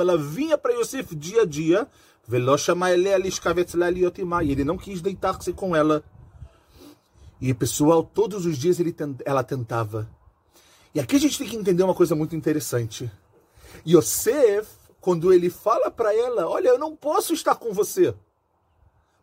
Ela 0.00 0.16
vinha 0.16 0.56
para 0.56 0.72
Yosef 0.72 1.14
dia 1.14 1.42
a 1.42 1.46
dia. 1.46 1.86
E 4.42 4.52
ele 4.52 4.64
não 4.64 4.78
quis 4.78 5.02
deitar-se 5.02 5.52
com 5.52 5.76
ela. 5.76 6.02
E 7.38 7.52
pessoal, 7.52 8.02
todos 8.02 8.46
os 8.46 8.56
dias 8.56 8.80
ele, 8.80 8.94
ela 9.24 9.42
tentava. 9.42 10.08
E 10.94 11.00
aqui 11.00 11.16
a 11.16 11.20
gente 11.20 11.36
tem 11.38 11.48
que 11.48 11.56
entender 11.56 11.82
uma 11.82 11.94
coisa 11.94 12.14
muito 12.14 12.34
interessante. 12.34 13.10
Yosef, 13.86 14.68
quando 15.00 15.32
ele 15.32 15.50
fala 15.50 15.90
para 15.90 16.14
ela: 16.14 16.48
Olha, 16.48 16.68
eu 16.68 16.78
não 16.78 16.94
posso 16.94 17.32
estar 17.32 17.54
com 17.54 17.72
você. 17.72 18.14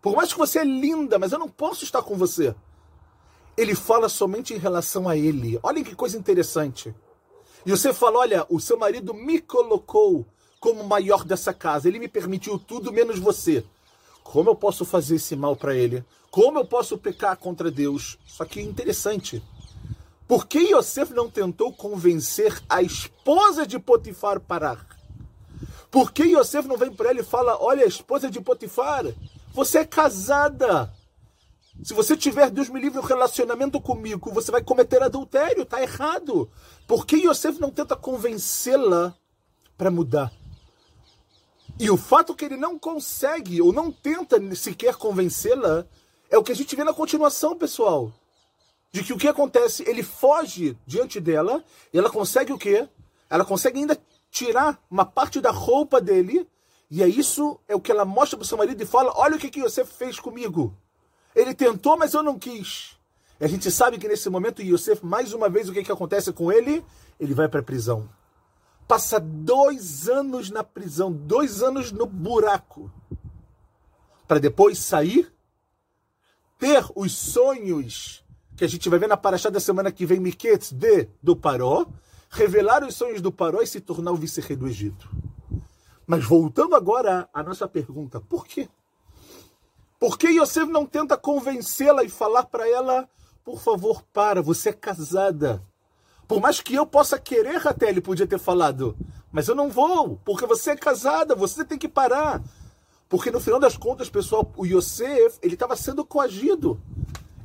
Por 0.02 0.16
mais 0.16 0.32
que 0.32 0.40
você 0.40 0.60
é 0.60 0.64
linda, 0.64 1.20
mas 1.20 1.32
eu 1.32 1.40
não 1.40 1.50
posso 1.50 1.84
estar 1.84 2.02
com 2.02 2.16
você. 2.16 2.56
Ele 3.58 3.76
fala 3.76 4.08
somente 4.08 4.54
em 4.54 4.58
relação 4.58 5.10
a 5.10 5.18
ele. 5.18 5.60
Olhem 5.64 5.84
que 5.84 5.96
coisa 5.96 6.18
interessante. 6.18 6.94
Você 7.66 7.94
fala: 7.94 8.20
Olha, 8.20 8.46
o 8.50 8.60
seu 8.60 8.78
marido 8.78 9.14
me 9.14 9.40
colocou 9.42 10.26
como 10.60 10.84
maior 10.84 11.24
dessa 11.24 11.54
casa. 11.54 11.88
Ele 11.88 12.00
me 12.00 12.08
permitiu 12.08 12.58
tudo 12.58 12.94
menos 12.94 13.20
você. 13.20 13.66
Como 14.24 14.50
eu 14.50 14.56
posso 14.56 14.86
fazer 14.86 15.16
esse 15.16 15.36
mal 15.36 15.56
para 15.56 15.76
ele? 15.76 16.04
Como 16.30 16.60
eu 16.60 16.66
posso 16.66 16.98
pecar 16.98 17.38
contra 17.38 17.72
Deus? 17.72 18.18
Só 18.26 18.46
que 18.46 18.62
interessante. 18.62 19.42
Por 20.28 20.46
que 20.46 20.60
Yosef 20.60 21.14
não 21.14 21.30
tentou 21.30 21.72
convencer 21.72 22.62
a 22.68 22.82
esposa 22.82 23.66
de 23.66 23.80
Potifar 23.80 24.40
parar? 24.40 24.86
Por 25.90 26.12
que 26.12 26.24
Yosef 26.24 26.68
não 26.68 26.78
vem 26.78 26.92
para 26.92 27.12
ela 27.12 27.22
e 27.22 27.24
fala: 27.24 27.58
Olha, 27.62 27.86
esposa 27.86 28.30
de 28.30 28.42
Potifar, 28.42 29.06
você 29.54 29.80
é 29.80 29.86
casada. 29.86 30.94
Se 31.84 31.94
você 31.94 32.18
tiver, 32.18 32.50
Deus 32.50 32.70
me 32.70 32.82
livre, 32.82 33.00
um 33.00 33.04
relacionamento 33.04 33.80
comigo, 33.80 34.34
você 34.34 34.52
vai 34.52 34.64
cometer 34.64 35.02
adultério, 35.02 35.64
está 35.64 35.82
errado. 35.82 36.50
Por 36.88 37.06
que 37.06 37.28
Yosef 37.28 37.60
não 37.60 37.70
tenta 37.70 37.96
convencê-la 37.96 39.16
para 39.78 39.92
mudar? 39.92 40.34
E 41.80 41.90
o 41.92 41.96
fato 41.96 42.36
que 42.36 42.44
ele 42.44 42.58
não 42.58 42.80
consegue 42.80 43.62
ou 43.62 43.72
não 43.72 43.92
tenta 43.92 44.40
sequer 44.56 44.96
convencê-la 44.96 45.86
é 46.30 46.38
o 46.38 46.44
que 46.44 46.52
a 46.52 46.56
gente 46.56 46.76
vê 46.76 46.84
na 46.84 46.94
continuação, 46.94 47.56
pessoal. 47.56 48.12
De 48.92 49.04
que 49.04 49.14
o 49.14 49.18
que 49.18 49.28
acontece? 49.28 49.84
Ele 49.88 50.04
foge 50.04 50.78
diante 50.86 51.20
dela 51.20 51.64
e 51.94 51.98
ela 51.98 52.10
consegue 52.10 52.54
o 52.54 52.58
quê? 52.58 52.88
Ela 53.30 53.46
consegue 53.46 53.80
ainda 53.80 53.98
tirar 54.32 54.82
uma 54.90 55.06
parte 55.06 55.42
da 55.42 55.52
roupa 55.52 56.00
dele 56.00 56.48
e 56.90 57.04
é 57.04 57.08
isso 57.08 57.60
é 57.68 57.76
o 57.76 57.82
que 57.82 57.92
ela 57.92 58.06
mostra 58.06 58.38
para 58.38 58.46
o 58.46 58.48
seu 58.48 58.58
marido 58.58 58.82
e 58.82 58.86
fala: 58.86 59.12
Olha 59.16 59.36
o 59.36 59.40
que, 59.40 59.50
que 59.50 59.62
você 59.62 59.84
fez 59.84 60.20
comigo. 60.20 60.76
Ele 61.36 61.54
tentou, 61.54 61.98
mas 61.98 62.14
eu 62.14 62.24
não 62.24 62.40
quis. 62.40 62.98
E 63.40 63.46
a 63.46 63.48
gente 63.48 63.70
sabe 63.70 63.98
que 63.98 64.08
nesse 64.08 64.30
momento 64.30 64.64
Yosef, 64.64 65.06
mais 65.06 65.34
uma 65.34 65.50
vez, 65.50 65.70
o 65.70 65.74
que, 65.74 65.84
que 65.84 65.92
acontece 65.92 66.32
com 66.34 66.52
ele? 66.52 66.84
Ele 67.20 67.34
vai 67.34 67.48
para 67.48 67.60
a 67.60 67.64
prisão 67.64 68.10
passa 68.88 69.20
dois 69.20 70.08
anos 70.08 70.50
na 70.50 70.64
prisão, 70.64 71.12
dois 71.12 71.62
anos 71.62 71.92
no 71.92 72.06
buraco, 72.06 72.90
para 74.28 74.40
depois 74.40 74.80
sair, 74.80 75.32
ter 76.58 76.84
os 76.96 77.12
sonhos 77.12 78.24
que 78.58 78.66
a 78.66 78.68
gente 78.68 78.90
vai 78.90 78.98
ver 78.98 79.08
na 79.08 79.16
paraxá 79.16 79.52
da 79.52 79.60
semana 79.60 79.92
que 79.92 80.04
vem, 80.04 80.20
Miquetz 80.20 80.72
de 80.72 81.08
do 81.22 81.36
Paró, 81.36 81.86
revelar 82.28 82.84
os 82.84 82.96
sonhos 82.96 83.22
do 83.22 83.32
Paró 83.32 83.62
e 83.62 83.68
se 83.68 83.80
tornar 83.80 84.12
o 84.12 84.16
vice-rei 84.16 84.58
do 84.58 84.68
Egito. 84.68 85.08
Mas 86.08 86.26
voltando 86.26 86.76
agora 86.76 87.30
à 87.32 87.44
nossa 87.44 87.68
pergunta, 87.68 88.20
por 88.20 88.48
quê? 88.48 88.68
Por 90.00 90.18
que 90.18 90.28
Yosef 90.28 90.72
não 90.72 90.88
tenta 90.88 91.16
convencê-la 91.16 92.04
e 92.04 92.10
falar 92.10 92.46
para 92.46 92.68
ela, 92.68 93.08
por 93.46 93.62
favor, 93.62 94.04
para, 94.12 94.42
você 94.42 94.70
é 94.70 94.74
casada, 94.74 95.64
por 96.28 96.42
mais 96.42 96.60
que 96.60 96.74
eu 96.74 96.86
possa 96.86 97.20
querer 97.20 97.66
até, 97.68 97.90
ele 97.90 98.02
podia 98.02 98.28
ter 98.28 98.40
falado. 98.40 98.98
Mas 99.32 99.48
eu 99.48 99.56
não 99.56 99.70
vou, 99.70 100.20
porque 100.26 100.48
você 100.48 100.72
é 100.72 100.76
casada, 100.76 101.36
você 101.36 101.64
tem 101.64 101.78
que 101.78 101.88
parar. 101.88 102.42
Porque 103.08 103.32
no 103.32 103.40
final 103.40 103.60
das 103.60 103.78
contas, 103.78 104.10
pessoal, 104.10 104.52
o 104.58 104.66
Yosef, 104.66 105.38
ele 105.42 105.54
estava 105.54 105.76
sendo 105.76 106.04
coagido. 106.04 106.82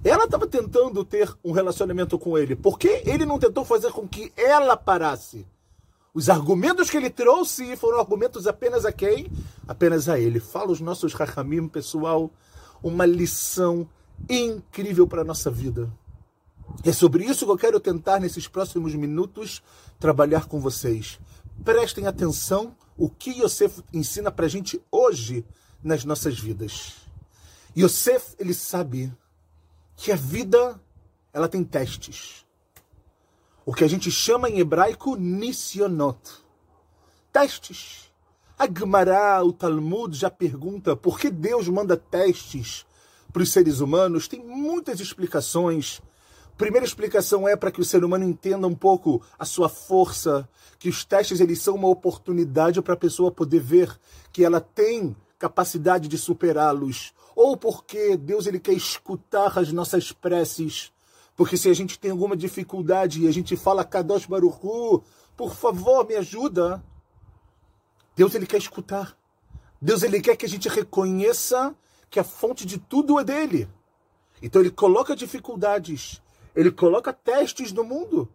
Ela 0.04 0.24
estava 0.24 0.46
tentando 0.46 1.04
ter 1.04 1.32
um 1.44 1.52
relacionamento 1.52 2.18
com 2.18 2.36
ele. 2.36 2.56
Por 2.56 2.78
que 2.78 3.02
ele 3.06 3.24
não 3.24 3.38
tentou 3.38 3.64
fazer 3.64 3.92
com 3.92 4.06
que 4.06 4.32
ela 4.36 4.76
parasse? 4.76 5.46
Os 6.12 6.28
argumentos 6.28 6.90
que 6.90 6.96
ele 6.96 7.08
trouxe 7.08 7.76
foram 7.76 8.00
argumentos 8.00 8.46
apenas 8.46 8.84
a 8.84 8.92
quem? 8.92 9.30
Apenas 9.66 10.08
a 10.08 10.18
ele. 10.18 10.40
Fala 10.40 10.72
os 10.72 10.80
nossos 10.80 11.14
rachamim, 11.14 11.68
pessoal, 11.68 12.30
uma 12.82 13.06
lição 13.06 13.88
incrível 14.28 15.06
para 15.06 15.22
a 15.22 15.24
nossa 15.24 15.50
vida. 15.50 15.90
É 16.84 16.92
sobre 16.92 17.24
isso 17.24 17.46
que 17.46 17.52
eu 17.52 17.56
quero 17.56 17.80
tentar, 17.80 18.18
nesses 18.18 18.48
próximos 18.48 18.94
minutos, 18.94 19.62
trabalhar 20.00 20.46
com 20.46 20.60
vocês. 20.60 21.18
Prestem 21.64 22.06
atenção 22.06 22.74
o 22.96 23.08
que 23.08 23.42
Yosef 23.42 23.82
ensina 23.92 24.30
para 24.30 24.46
a 24.46 24.48
gente 24.48 24.82
hoje 24.90 25.44
nas 25.82 26.04
nossas 26.04 26.38
vidas. 26.38 26.94
Yosef, 27.76 28.34
ele 28.38 28.52
sabe 28.52 29.12
que 29.96 30.12
a 30.12 30.16
vida 30.16 30.80
ela 31.32 31.48
tem 31.48 31.64
testes. 31.64 32.44
o 33.64 33.72
que 33.72 33.84
a 33.84 33.88
gente 33.88 34.10
chama 34.10 34.50
em 34.50 34.58
hebraico 34.58 35.14
nisionot. 35.16 36.18
Testes. 37.32 38.10
A 38.58 38.66
Gemara, 38.66 39.42
o 39.44 39.52
Talmud 39.52 40.16
já 40.16 40.30
pergunta 40.30 40.96
por 40.96 41.18
que 41.18 41.30
Deus 41.30 41.68
manda 41.68 41.96
testes 41.96 42.84
para 43.32 43.42
os 43.42 43.52
seres 43.52 43.80
humanos. 43.80 44.28
Tem 44.28 44.44
muitas 44.44 45.00
explicações. 45.00 46.02
Primeira 46.58 46.86
explicação 46.86 47.48
é 47.48 47.56
para 47.56 47.70
que 47.70 47.80
o 47.80 47.84
ser 47.84 48.04
humano 48.04 48.24
entenda 48.24 48.66
um 48.66 48.74
pouco 48.74 49.22
a 49.38 49.44
sua 49.44 49.68
força, 49.68 50.48
que 50.78 50.88
os 50.88 51.04
testes 51.04 51.40
eles 51.40 51.60
são 51.60 51.74
uma 51.74 51.88
oportunidade 51.88 52.82
para 52.82 52.94
a 52.94 52.96
pessoa 52.96 53.32
poder 53.32 53.60
ver 53.60 53.98
que 54.32 54.44
ela 54.44 54.60
tem 54.60 55.16
capacidade 55.38 56.06
de 56.08 56.18
superá-los, 56.18 57.12
ou 57.34 57.56
porque 57.56 58.16
Deus 58.16 58.46
ele 58.46 58.60
quer 58.60 58.72
escutar 58.72 59.58
as 59.58 59.72
nossas 59.72 60.12
preces, 60.12 60.92
porque 61.36 61.56
se 61.56 61.68
a 61.68 61.74
gente 61.74 61.98
tem 61.98 62.10
alguma 62.10 62.36
dificuldade 62.36 63.22
e 63.22 63.28
a 63.28 63.32
gente 63.32 63.56
fala 63.56 63.84
Kadosh 63.84 64.26
Baruchu, 64.26 65.02
por 65.36 65.54
favor, 65.54 66.06
me 66.06 66.14
ajuda, 66.14 66.82
Deus 68.14 68.34
ele 68.34 68.46
quer 68.46 68.58
escutar. 68.58 69.16
Deus 69.80 70.02
ele 70.02 70.20
quer 70.20 70.36
que 70.36 70.46
a 70.46 70.48
gente 70.48 70.68
reconheça 70.68 71.74
que 72.08 72.20
a 72.20 72.24
fonte 72.24 72.66
de 72.66 72.78
tudo 72.78 73.18
é 73.18 73.24
dele. 73.24 73.68
Então 74.40 74.60
ele 74.60 74.70
coloca 74.70 75.16
dificuldades, 75.16 76.20
ele 76.54 76.70
coloca 76.70 77.12
testes 77.12 77.72
no 77.72 77.82
mundo, 77.82 78.28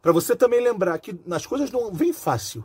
para 0.00 0.12
você 0.12 0.36
também 0.36 0.60
lembrar 0.60 0.98
que 0.98 1.18
as 1.30 1.46
coisas 1.46 1.70
não 1.70 1.92
vêm 1.92 2.12
fácil. 2.12 2.64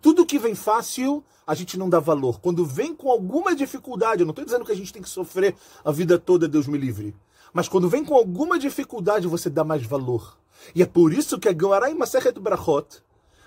Tudo 0.00 0.26
que 0.26 0.38
vem 0.38 0.54
fácil, 0.54 1.24
a 1.46 1.54
gente 1.54 1.78
não 1.78 1.88
dá 1.88 1.98
valor. 1.98 2.40
Quando 2.40 2.64
vem 2.64 2.94
com 2.94 3.10
alguma 3.10 3.54
dificuldade, 3.54 4.20
eu 4.20 4.26
não 4.26 4.32
estou 4.32 4.44
dizendo 4.44 4.64
que 4.64 4.72
a 4.72 4.76
gente 4.76 4.92
tem 4.92 5.02
que 5.02 5.08
sofrer 5.08 5.56
a 5.84 5.90
vida 5.90 6.18
toda, 6.18 6.46
Deus 6.46 6.66
me 6.66 6.78
livre. 6.78 7.16
Mas 7.52 7.68
quando 7.68 7.88
vem 7.88 8.04
com 8.04 8.14
alguma 8.14 8.58
dificuldade, 8.58 9.26
você 9.26 9.48
dá 9.50 9.64
mais 9.64 9.82
valor. 9.84 10.38
E 10.74 10.82
é 10.82 10.86
por 10.86 11.12
isso 11.12 11.38
que 11.38 11.48
a 11.48 11.52
Gemara 11.52 11.90
em 11.90 11.94
Masechet 11.94 12.38
Brachot 12.38 13.02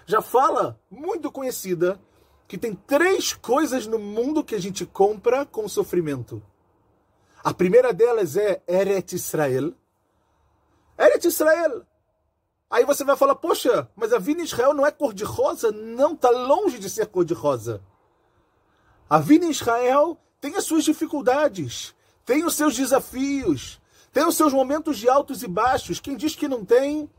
já 0.06 0.22
fala, 0.22 0.80
muito 0.90 1.32
conhecida, 1.32 2.00
que 2.48 2.58
tem 2.58 2.74
três 2.74 3.34
coisas 3.34 3.88
no 3.88 3.98
mundo 3.98 4.44
que 4.44 4.56
a 4.56 4.60
gente 4.60 4.86
compra 4.86 5.46
com 5.46 5.68
sofrimento. 5.70 6.42
A 7.44 7.54
primeira 7.54 7.94
delas 7.94 8.36
é 8.36 8.62
Eret 8.68 9.16
Israel. 9.16 9.74
Eret 10.98 11.26
Israel. 11.26 11.86
Aí 12.72 12.86
você 12.86 13.04
vai 13.04 13.18
falar, 13.18 13.36
poxa, 13.36 13.90
mas 13.98 14.14
a 14.14 14.18
vida 14.18 14.40
em 14.40 14.46
Israel 14.46 14.74
não 14.74 14.86
é 14.86 14.92
cor-de-rosa? 14.92 15.74
Não, 15.74 16.14
está 16.14 16.30
longe 16.30 16.80
de 16.80 16.90
ser 16.90 17.06
cor-de-rosa. 17.08 17.82
A 19.10 19.20
vida 19.20 19.46
em 19.46 19.50
Israel 19.50 20.18
tem 20.40 20.56
as 20.56 20.64
suas 20.64 20.86
dificuldades, 20.86 21.94
tem 22.26 22.46
os 22.46 22.56
seus 22.56 22.74
desafios, 22.74 23.82
tem 24.14 24.26
os 24.26 24.38
seus 24.38 24.54
momentos 24.54 24.98
de 24.98 25.10
altos 25.10 25.44
e 25.44 25.50
baixos. 25.50 26.00
Quem 26.00 26.16
diz 26.16 26.34
que 26.34 26.48
não 26.48 26.64
tem, 26.64 27.10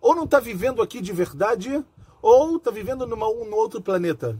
ou 0.00 0.12
não 0.12 0.24
está 0.24 0.40
vivendo 0.40 0.82
aqui 0.82 1.00
de 1.00 1.12
verdade, 1.12 1.84
ou 2.20 2.56
está 2.56 2.72
vivendo 2.72 3.06
numa, 3.06 3.28
um 3.28 3.54
outro 3.54 3.80
planeta. 3.80 4.36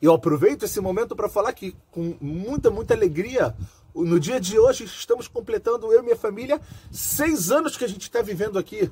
Eu 0.00 0.12
aproveito 0.12 0.62
esse 0.62 0.80
momento 0.80 1.16
para 1.16 1.28
falar 1.28 1.52
que, 1.52 1.76
com 1.90 2.16
muita, 2.20 2.70
muita 2.70 2.94
alegria, 2.94 3.56
no 3.92 4.20
dia 4.20 4.40
de 4.40 4.56
hoje 4.56 4.84
estamos 4.84 5.26
completando, 5.26 5.92
eu 5.92 5.98
e 5.98 6.02
minha 6.04 6.16
família, 6.16 6.60
seis 6.92 7.50
anos 7.50 7.76
que 7.76 7.84
a 7.84 7.88
gente 7.88 8.02
está 8.02 8.22
vivendo 8.22 8.56
aqui. 8.56 8.88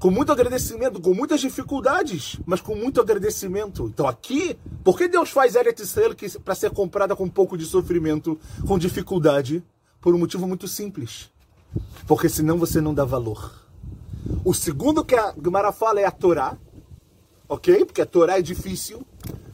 Com 0.00 0.10
muito 0.10 0.32
agradecimento, 0.32 0.98
com 0.98 1.12
muitas 1.12 1.42
dificuldades, 1.42 2.38
mas 2.46 2.62
com 2.62 2.74
muito 2.74 3.02
agradecimento. 3.02 3.84
Então 3.84 4.08
aqui, 4.08 4.58
por 4.82 4.96
que 4.96 5.06
Deus 5.06 5.28
faz 5.28 5.54
Eretz 5.54 5.82
Israel 5.82 6.16
para 6.42 6.54
ser 6.54 6.70
comprada 6.70 7.14
com 7.14 7.24
um 7.24 7.28
pouco 7.28 7.54
de 7.56 7.66
sofrimento, 7.66 8.40
com 8.66 8.78
dificuldade? 8.78 9.62
Por 10.00 10.14
um 10.14 10.18
motivo 10.18 10.48
muito 10.48 10.66
simples. 10.66 11.30
Porque 12.06 12.30
senão 12.30 12.56
você 12.56 12.80
não 12.80 12.94
dá 12.94 13.04
valor. 13.04 13.52
O 14.42 14.54
segundo 14.54 15.04
que 15.04 15.14
a 15.14 15.34
Gemara 15.34 15.70
fala 15.70 16.00
é 16.00 16.06
a 16.06 16.10
Torá, 16.10 16.56
ok? 17.46 17.84
Porque 17.84 18.00
a 18.00 18.06
Torá 18.06 18.38
é 18.38 18.42
difícil, 18.42 19.06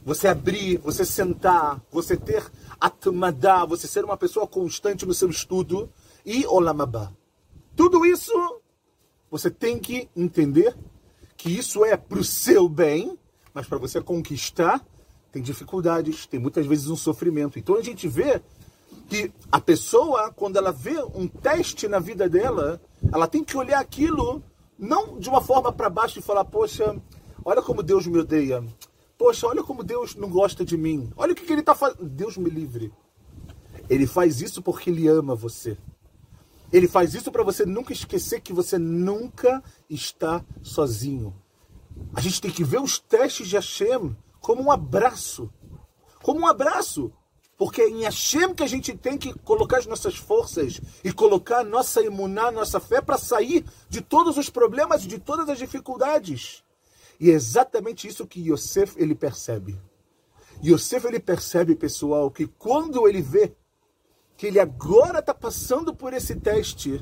você 0.05 0.29
abrir, 0.29 0.77
você 0.77 1.03
sentar, 1.03 1.81
você 1.91 2.15
ter 2.15 2.49
atmadá, 2.79 3.65
você 3.65 3.85
ser 3.85 4.05
uma 4.05 4.15
pessoa 4.15 4.47
constante 4.47 5.05
no 5.05 5.13
seu 5.13 5.29
estudo 5.29 5.89
e 6.25 6.45
olamabá. 6.47 7.11
Tudo 7.75 8.05
isso 8.05 8.31
você 9.29 9.49
tem 9.49 9.77
que 9.79 10.09
entender 10.15 10.75
que 11.35 11.49
isso 11.49 11.85
é 11.85 11.95
para 11.95 12.19
o 12.19 12.23
seu 12.23 12.67
bem, 12.67 13.17
mas 13.53 13.67
para 13.67 13.77
você 13.77 14.01
conquistar 14.01 14.85
tem 15.31 15.41
dificuldades, 15.41 16.25
tem 16.25 16.39
muitas 16.39 16.65
vezes 16.65 16.87
um 16.87 16.95
sofrimento. 16.95 17.59
Então 17.59 17.75
a 17.75 17.81
gente 17.81 18.07
vê 18.07 18.41
que 19.07 19.31
a 19.51 19.59
pessoa, 19.59 20.31
quando 20.31 20.57
ela 20.57 20.71
vê 20.71 20.99
um 21.13 21.27
teste 21.27 21.87
na 21.87 21.99
vida 21.99 22.27
dela, 22.27 22.81
ela 23.11 23.27
tem 23.27 23.43
que 23.43 23.55
olhar 23.55 23.79
aquilo 23.79 24.41
não 24.77 25.19
de 25.19 25.29
uma 25.29 25.41
forma 25.41 25.71
para 25.71 25.89
baixo 25.89 26.19
e 26.19 26.21
falar, 26.21 26.45
poxa, 26.45 26.95
olha 27.43 27.61
como 27.61 27.83
Deus 27.83 28.07
me 28.07 28.19
odeia. 28.19 28.63
Poxa, 29.17 29.47
olha 29.47 29.63
como 29.63 29.83
Deus 29.83 30.15
não 30.15 30.29
gosta 30.29 30.63
de 30.63 30.77
mim. 30.77 31.11
Olha 31.17 31.33
o 31.33 31.35
que, 31.35 31.45
que 31.45 31.51
ele 31.51 31.61
está 31.61 31.73
fazendo. 31.73 32.05
Deus 32.05 32.37
me 32.37 32.49
livre. 32.49 32.91
Ele 33.89 34.05
faz 34.05 34.41
isso 34.41 34.61
porque 34.61 34.89
ele 34.89 35.07
ama 35.07 35.35
você. 35.35 35.77
Ele 36.71 36.87
faz 36.87 37.13
isso 37.13 37.31
para 37.31 37.43
você 37.43 37.65
nunca 37.65 37.93
esquecer 37.93 38.41
que 38.41 38.51
você 38.51 38.77
nunca 38.77 39.63
está 39.89 40.43
sozinho. 40.61 41.33
A 42.13 42.21
gente 42.21 42.41
tem 42.41 42.51
que 42.51 42.63
ver 42.63 42.81
os 42.81 42.99
testes 42.99 43.47
de 43.47 43.55
Hashem 43.55 44.15
como 44.39 44.63
um 44.63 44.71
abraço. 44.71 45.51
Como 46.21 46.41
um 46.41 46.47
abraço. 46.47 47.11
Porque 47.57 47.81
é 47.81 47.89
em 47.89 48.03
Hashem 48.03 48.53
que 48.53 48.63
a 48.63 48.67
gente 48.67 48.95
tem 48.95 49.17
que 49.17 49.33
colocar 49.39 49.79
as 49.79 49.87
nossas 49.87 50.15
forças 50.15 50.79
e 51.03 51.11
colocar 51.11 51.59
a 51.59 51.63
nossa 51.63 52.01
imuná, 52.01 52.51
nossa 52.51 52.79
fé 52.79 53.01
para 53.01 53.17
sair 53.17 53.65
de 53.89 54.01
todos 54.01 54.37
os 54.37 54.49
problemas 54.49 55.05
e 55.05 55.07
de 55.07 55.17
todas 55.17 55.49
as 55.49 55.57
dificuldades. 55.57 56.63
E 57.19 57.31
é 57.31 57.33
exatamente 57.33 58.07
isso 58.07 58.27
que 58.27 58.41
Yosef 58.41 58.93
ele 58.97 59.15
percebe. 59.15 59.79
Yosef 60.63 61.07
ele 61.07 61.19
percebe, 61.19 61.75
pessoal, 61.75 62.29
que 62.29 62.45
quando 62.45 63.07
ele 63.07 63.23
vê 63.23 63.55
que 64.37 64.45
ele 64.45 64.59
agora 64.59 65.19
está 65.19 65.33
passando 65.33 65.93
por 65.95 66.13
esse 66.13 66.35
teste, 66.35 67.01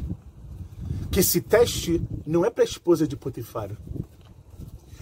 que 1.11 1.19
esse 1.19 1.41
teste 1.41 2.01
não 2.25 2.45
é 2.45 2.49
para 2.49 2.63
a 2.63 2.65
esposa 2.65 3.05
de 3.05 3.17
Potifar. 3.17 3.71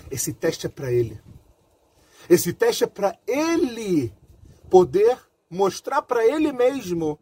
Esse 0.10 0.34
teste 0.34 0.66
é 0.66 0.70
para 0.70 0.92
ele. 0.92 1.22
Esse 2.28 2.52
teste 2.52 2.84
é 2.84 2.88
para 2.88 3.18
ele 3.28 4.12
poder 4.70 5.18
mostrar 5.50 6.02
para 6.02 6.26
ele 6.26 6.52
mesmo 6.52 7.20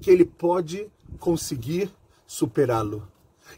que 0.00 0.10
ele 0.10 0.24
pode 0.24 0.90
conseguir 1.20 1.94
superá-lo. 2.26 3.06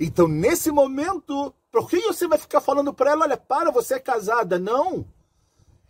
Então, 0.00 0.26
nesse 0.26 0.70
momento, 0.70 1.54
por 1.70 1.88
que 1.88 2.00
você 2.00 2.26
vai 2.26 2.38
ficar 2.38 2.61
falando 2.61 2.92
para 2.92 3.12
ela, 3.12 3.24
olha, 3.24 3.37
para, 3.37 3.70
você 3.70 3.94
é 3.94 4.00
casada? 4.00 4.58
Não. 4.58 5.06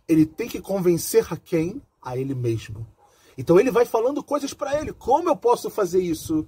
Ele 0.07 0.25
tem 0.25 0.47
que 0.47 0.61
convencer 0.61 1.25
a 1.31 1.37
quem? 1.37 1.81
A 2.01 2.17
ele 2.17 2.35
mesmo. 2.35 2.87
Então 3.39 3.57
ele 3.57 3.71
vai 3.71 3.85
falando 3.85 4.21
coisas 4.21 4.53
para 4.53 4.81
ele. 4.81 4.91
Como 4.91 5.29
eu 5.29 5.35
posso 5.35 5.69
fazer 5.69 6.01
isso? 6.01 6.45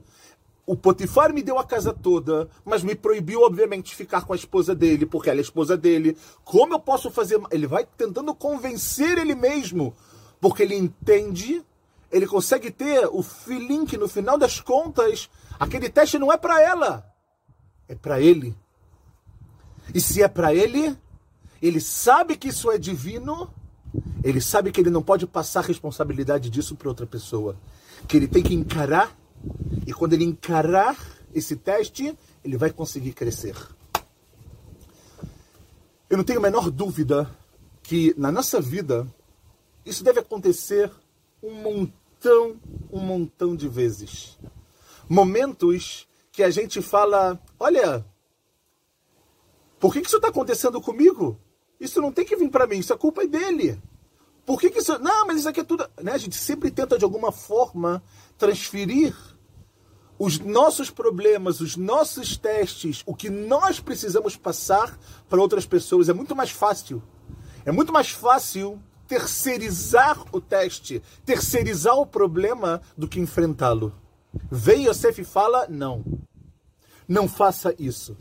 O 0.65 0.75
Potifar 0.75 1.33
me 1.33 1.41
deu 1.41 1.57
a 1.57 1.63
casa 1.63 1.93
toda, 1.93 2.49
mas 2.65 2.83
me 2.83 2.95
proibiu, 2.95 3.43
obviamente, 3.43 3.91
de 3.91 3.95
ficar 3.95 4.25
com 4.25 4.33
a 4.33 4.35
esposa 4.35 4.75
dele, 4.75 5.05
porque 5.05 5.29
ela 5.29 5.39
é 5.39 5.41
a 5.41 5.41
esposa 5.41 5.77
dele. 5.77 6.17
Como 6.43 6.73
eu 6.73 6.79
posso 6.81 7.09
fazer? 7.09 7.39
Ele 7.49 7.65
vai 7.65 7.85
tentando 7.85 8.35
convencer 8.35 9.17
ele 9.17 9.33
mesmo, 9.33 9.95
porque 10.41 10.63
ele 10.63 10.75
entende, 10.75 11.63
ele 12.11 12.27
consegue 12.27 12.69
ter 12.69 13.07
o 13.07 13.23
feeling 13.23 13.85
que 13.85 13.97
no 13.97 14.09
final 14.09 14.37
das 14.37 14.59
contas, 14.59 15.29
aquele 15.57 15.87
teste 15.87 16.19
não 16.19 16.29
é 16.29 16.35
para 16.35 16.61
ela, 16.61 17.09
é 17.87 17.95
para 17.95 18.19
ele. 18.19 18.53
E 19.95 20.01
se 20.01 20.21
é 20.21 20.27
para 20.27 20.53
ele, 20.53 20.93
ele 21.61 21.79
sabe 21.79 22.35
que 22.35 22.49
isso 22.49 22.69
é 22.69 22.77
divino, 22.77 23.49
ele 24.23 24.39
sabe 24.39 24.71
que 24.71 24.79
ele 24.79 24.89
não 24.89 25.01
pode 25.01 25.25
passar 25.27 25.61
a 25.61 25.67
responsabilidade 25.67 26.49
disso 26.49 26.75
para 26.75 26.89
outra 26.89 27.05
pessoa. 27.05 27.55
Que 28.07 28.17
ele 28.17 28.27
tem 28.27 28.43
que 28.43 28.53
encarar, 28.53 29.15
e 29.85 29.93
quando 29.93 30.13
ele 30.13 30.23
encarar 30.23 30.97
esse 31.33 31.55
teste, 31.55 32.17
ele 32.43 32.57
vai 32.57 32.71
conseguir 32.71 33.13
crescer. 33.13 33.55
Eu 36.09 36.17
não 36.17 36.23
tenho 36.23 36.39
a 36.39 36.41
menor 36.41 36.69
dúvida 36.69 37.29
que 37.83 38.13
na 38.17 38.31
nossa 38.31 38.59
vida 38.59 39.07
isso 39.85 40.03
deve 40.03 40.19
acontecer 40.19 40.91
um 41.41 41.53
montão, 41.53 42.59
um 42.91 42.99
montão 42.99 43.55
de 43.55 43.67
vezes. 43.67 44.37
Momentos 45.07 46.07
que 46.31 46.43
a 46.43 46.49
gente 46.49 46.81
fala: 46.81 47.41
olha, 47.59 48.05
por 49.79 49.93
que, 49.93 50.01
que 50.01 50.07
isso 50.07 50.17
está 50.17 50.27
acontecendo 50.27 50.79
comigo? 50.79 51.39
Isso 51.81 51.99
não 51.99 52.11
tem 52.11 52.23
que 52.23 52.35
vir 52.35 52.47
para 52.47 52.67
mim, 52.67 52.77
isso 52.77 52.93
a 52.93 52.97
culpa 52.97 53.23
é 53.23 53.27
dele. 53.27 53.81
Por 54.45 54.61
que, 54.61 54.69
que 54.69 54.79
isso. 54.79 54.99
Não, 54.99 55.25
mas 55.25 55.39
isso 55.39 55.49
aqui 55.49 55.61
é 55.61 55.63
tudo. 55.63 55.89
Né? 55.99 56.11
A 56.11 56.17
gente 56.17 56.35
sempre 56.35 56.69
tenta, 56.69 56.95
de 56.95 57.03
alguma 57.03 57.31
forma, 57.31 58.03
transferir 58.37 59.15
os 60.19 60.37
nossos 60.37 60.91
problemas, 60.91 61.59
os 61.59 61.75
nossos 61.75 62.37
testes, 62.37 63.01
o 63.07 63.15
que 63.15 63.31
nós 63.31 63.79
precisamos 63.79 64.35
passar 64.35 64.95
para 65.27 65.41
outras 65.41 65.65
pessoas. 65.65 66.07
É 66.07 66.13
muito 66.13 66.35
mais 66.35 66.51
fácil. 66.51 67.01
É 67.65 67.71
muito 67.71 67.91
mais 67.91 68.11
fácil 68.11 68.79
terceirizar 69.07 70.23
o 70.31 70.39
teste, 70.39 71.01
terceirizar 71.25 71.95
o 71.95 72.05
problema 72.05 72.79
do 72.95 73.07
que 73.07 73.19
enfrentá-lo. 73.19 73.91
Vem 74.51 74.87
Yosef 74.87 75.19
e 75.19 75.25
fala: 75.25 75.65
não. 75.67 76.05
Não 77.07 77.27
faça 77.27 77.73
isso. 77.79 78.15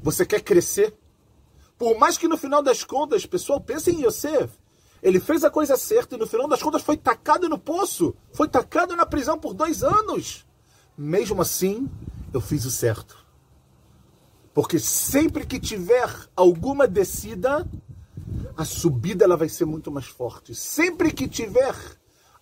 Você 0.00 0.24
quer 0.24 0.42
crescer? 0.42 0.94
Por 1.80 1.98
mais 1.98 2.18
que 2.18 2.28
no 2.28 2.36
final 2.36 2.62
das 2.62 2.84
contas, 2.84 3.24
pessoal, 3.24 3.58
pensem 3.58 3.94
em 3.94 4.04
Yosef. 4.04 4.52
Ele 5.02 5.18
fez 5.18 5.42
a 5.42 5.50
coisa 5.50 5.78
certa 5.78 6.14
e 6.14 6.18
no 6.18 6.26
final 6.26 6.46
das 6.46 6.62
contas 6.62 6.82
foi 6.82 6.94
tacado 6.94 7.48
no 7.48 7.58
poço. 7.58 8.14
Foi 8.34 8.46
tacado 8.46 8.94
na 8.94 9.06
prisão 9.06 9.38
por 9.38 9.54
dois 9.54 9.82
anos. 9.82 10.46
Mesmo 10.94 11.40
assim, 11.40 11.88
eu 12.34 12.40
fiz 12.42 12.66
o 12.66 12.70
certo. 12.70 13.24
Porque 14.52 14.78
sempre 14.78 15.46
que 15.46 15.58
tiver 15.58 16.06
alguma 16.36 16.86
descida, 16.86 17.66
a 18.54 18.64
subida 18.66 19.24
ela 19.24 19.38
vai 19.38 19.48
ser 19.48 19.64
muito 19.64 19.90
mais 19.90 20.06
forte. 20.06 20.54
Sempre 20.54 21.10
que 21.10 21.26
tiver 21.26 21.74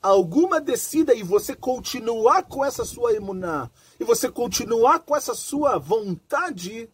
alguma 0.02 0.60
descida 0.60 1.14
e 1.14 1.22
você 1.22 1.54
continuar 1.54 2.42
com 2.42 2.64
essa 2.64 2.84
sua 2.84 3.14
emuná, 3.14 3.70
e 4.00 4.04
você 4.04 4.28
continuar 4.28 4.98
com 4.98 5.14
essa 5.14 5.32
sua 5.32 5.78
vontade, 5.78 6.90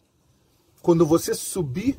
quando 0.83 1.07
você 1.07 1.33
subir, 1.33 1.97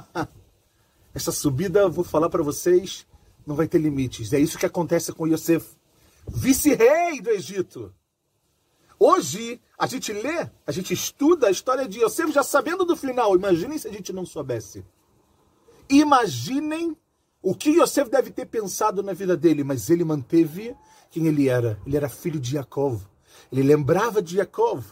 essa 1.14 1.32
subida, 1.32 1.88
vou 1.88 2.04
falar 2.04 2.28
para 2.28 2.42
vocês, 2.42 3.06
não 3.46 3.54
vai 3.54 3.66
ter 3.66 3.78
limites. 3.78 4.32
É 4.32 4.38
isso 4.38 4.58
que 4.58 4.66
acontece 4.66 5.12
com 5.12 5.26
Yosef, 5.26 5.76
vice-rei 6.26 7.20
do 7.20 7.30
Egito. 7.30 7.92
Hoje, 8.98 9.60
a 9.76 9.86
gente 9.86 10.12
lê, 10.12 10.48
a 10.64 10.70
gente 10.70 10.94
estuda 10.94 11.48
a 11.48 11.50
história 11.50 11.88
de 11.88 12.00
Yosef 12.00 12.32
já 12.32 12.42
sabendo 12.42 12.84
do 12.84 12.96
final. 12.96 13.34
Imaginem 13.34 13.76
se 13.76 13.88
a 13.88 13.92
gente 13.92 14.12
não 14.12 14.24
soubesse. 14.24 14.84
Imaginem 15.88 16.96
o 17.42 17.54
que 17.54 17.70
Yosef 17.70 18.08
deve 18.08 18.30
ter 18.30 18.46
pensado 18.46 19.02
na 19.02 19.12
vida 19.12 19.36
dele, 19.36 19.64
mas 19.64 19.90
ele 19.90 20.04
manteve 20.04 20.76
quem 21.10 21.26
ele 21.26 21.48
era. 21.48 21.80
Ele 21.84 21.96
era 21.96 22.08
filho 22.08 22.38
de 22.38 22.54
Yaakov. 22.54 23.02
Ele 23.50 23.64
lembrava 23.64 24.22
de 24.22 24.36
Yaakov. 24.36 24.84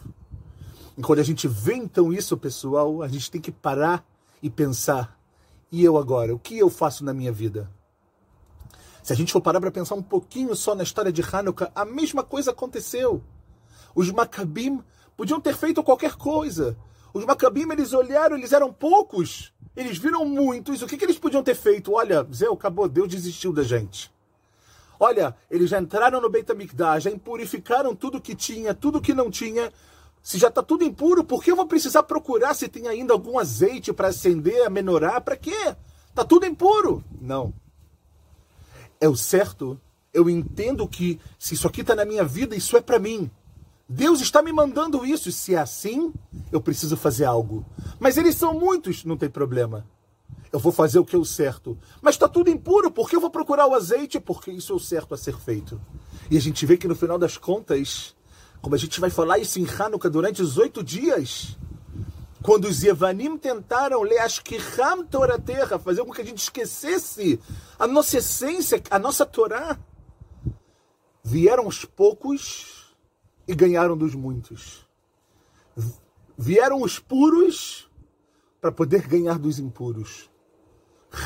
E 0.97 1.01
quando 1.01 1.19
a 1.19 1.23
gente 1.23 1.47
vê 1.47 1.75
então 1.75 2.11
isso, 2.11 2.35
pessoal, 2.37 3.01
a 3.01 3.07
gente 3.07 3.31
tem 3.31 3.39
que 3.39 3.51
parar 3.51 4.05
e 4.41 4.49
pensar: 4.49 5.17
e 5.71 5.83
eu 5.83 5.97
agora? 5.97 6.35
O 6.35 6.39
que 6.39 6.57
eu 6.57 6.69
faço 6.69 7.05
na 7.05 7.13
minha 7.13 7.31
vida? 7.31 7.71
Se 9.01 9.13
a 9.13 9.15
gente 9.15 9.31
for 9.31 9.41
parar 9.41 9.59
para 9.59 9.71
pensar 9.71 9.95
um 9.95 10.03
pouquinho 10.03 10.55
só 10.55 10.75
na 10.75 10.83
história 10.83 11.11
de 11.11 11.21
Hanukkah, 11.21 11.71
a 11.73 11.85
mesma 11.85 12.23
coisa 12.23 12.51
aconteceu. 12.51 13.23
Os 13.95 14.11
Macabim 14.11 14.83
podiam 15.17 15.39
ter 15.39 15.55
feito 15.55 15.83
qualquer 15.83 16.15
coisa. 16.15 16.77
Os 17.13 17.25
Macabim, 17.25 17.69
eles 17.71 17.93
olharam, 17.93 18.37
eles 18.37 18.53
eram 18.53 18.71
poucos. 18.71 19.53
Eles 19.75 19.97
viram 19.97 20.25
muitos. 20.25 20.81
O 20.81 20.87
que, 20.87 20.97
que 20.97 21.05
eles 21.05 21.17
podiam 21.17 21.41
ter 21.41 21.55
feito? 21.55 21.93
Olha, 21.93 22.27
Zé, 22.33 22.47
acabou, 22.47 22.87
Deus 22.87 23.09
desistiu 23.09 23.51
da 23.53 23.63
gente. 23.63 24.11
Olha, 24.99 25.35
eles 25.49 25.69
já 25.69 25.79
entraram 25.79 26.21
no 26.21 26.29
Beit 26.29 26.51
HaMikdash, 26.51 27.05
já 27.05 27.09
impurificaram 27.09 27.95
tudo 27.95 28.21
que 28.21 28.35
tinha, 28.35 28.73
tudo 28.73 29.01
que 29.01 29.13
não 29.13 29.31
tinha. 29.31 29.71
Se 30.23 30.37
já 30.37 30.49
está 30.49 30.61
tudo 30.61 30.83
impuro, 30.83 31.23
por 31.23 31.43
que 31.43 31.51
eu 31.51 31.55
vou 31.55 31.65
precisar 31.65 32.03
procurar 32.03 32.53
se 32.53 32.67
tem 32.67 32.87
ainda 32.87 33.13
algum 33.13 33.39
azeite 33.39 33.91
para 33.91 34.09
acender, 34.09 34.65
amenorar? 34.65 35.21
Para 35.21 35.35
quê? 35.35 35.75
Está 36.09 36.23
tudo 36.23 36.45
impuro. 36.45 37.03
Não. 37.19 37.53
É 38.99 39.09
o 39.09 39.15
certo. 39.15 39.79
Eu 40.13 40.29
entendo 40.29 40.87
que 40.87 41.19
se 41.39 41.55
isso 41.55 41.67
aqui 41.67 41.81
está 41.81 41.95
na 41.95 42.05
minha 42.05 42.23
vida, 42.23 42.55
isso 42.55 42.77
é 42.77 42.81
para 42.81 42.99
mim. 42.99 43.31
Deus 43.89 44.21
está 44.21 44.41
me 44.41 44.53
mandando 44.53 45.05
isso, 45.05 45.27
e 45.27 45.31
se 45.33 45.55
é 45.55 45.57
assim, 45.57 46.13
eu 46.51 46.61
preciso 46.61 46.95
fazer 46.95 47.25
algo. 47.25 47.65
Mas 47.99 48.15
eles 48.15 48.35
são 48.35 48.53
muitos, 48.53 49.03
não 49.03 49.17
tem 49.17 49.29
problema. 49.29 49.85
Eu 50.51 50.59
vou 50.59 50.71
fazer 50.71 50.99
o 50.99 51.05
que 51.05 51.15
é 51.15 51.19
o 51.19 51.25
certo. 51.25 51.77
Mas 52.01 52.15
está 52.15 52.27
tudo 52.27 52.49
impuro, 52.49 52.91
por 52.91 53.09
que 53.09 53.15
eu 53.15 53.21
vou 53.21 53.29
procurar 53.29 53.67
o 53.67 53.73
azeite? 53.73 54.19
Porque 54.19 54.51
isso 54.51 54.71
é 54.71 54.75
o 54.75 54.79
certo 54.79 55.13
a 55.13 55.17
ser 55.17 55.37
feito. 55.37 55.79
E 56.29 56.37
a 56.37 56.41
gente 56.41 56.65
vê 56.65 56.77
que 56.77 56.87
no 56.87 56.95
final 56.95 57.17
das 57.17 57.37
contas, 57.37 58.15
como 58.61 58.75
a 58.75 58.77
gente 58.77 58.99
vai 58.99 59.09
falar 59.09 59.39
isso 59.39 59.59
em 59.59 59.65
Hanukkah 59.67 60.09
durante 60.09 60.41
os 60.41 60.57
oito 60.57 60.83
dias, 60.83 61.57
quando 62.43 62.65
os 62.65 62.83
Yevanim 62.83 63.37
tentaram 63.37 64.01
Leashkiham 64.03 65.05
Torah 65.05 65.39
Terra, 65.39 65.79
fazer 65.79 66.03
com 66.03 66.11
que 66.11 66.21
a 66.21 66.25
gente 66.25 66.39
esquecesse 66.39 67.39
a 67.77 67.87
nossa 67.87 68.17
essência, 68.17 68.81
a 68.89 68.99
nossa 68.99 69.25
Torá, 69.25 69.79
vieram 71.23 71.67
os 71.67 71.85
poucos 71.85 72.95
e 73.47 73.55
ganharam 73.55 73.97
dos 73.97 74.15
muitos. 74.15 74.87
Vieram 76.37 76.81
os 76.81 76.99
puros 76.99 77.89
para 78.59 78.71
poder 78.71 79.07
ganhar 79.07 79.37
dos 79.37 79.59
impuros. 79.59 80.29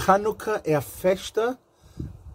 Hanukkah 0.08 0.62
é 0.63 0.76
a 0.76 0.82
festa 0.82 1.60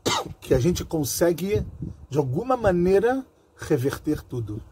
que 0.40 0.54
a 0.54 0.58
gente 0.58 0.84
consegue, 0.84 1.66
de 2.08 2.18
alguma 2.18 2.56
maneira, 2.56 3.26
reverter 3.56 4.22
tudo. 4.22 4.62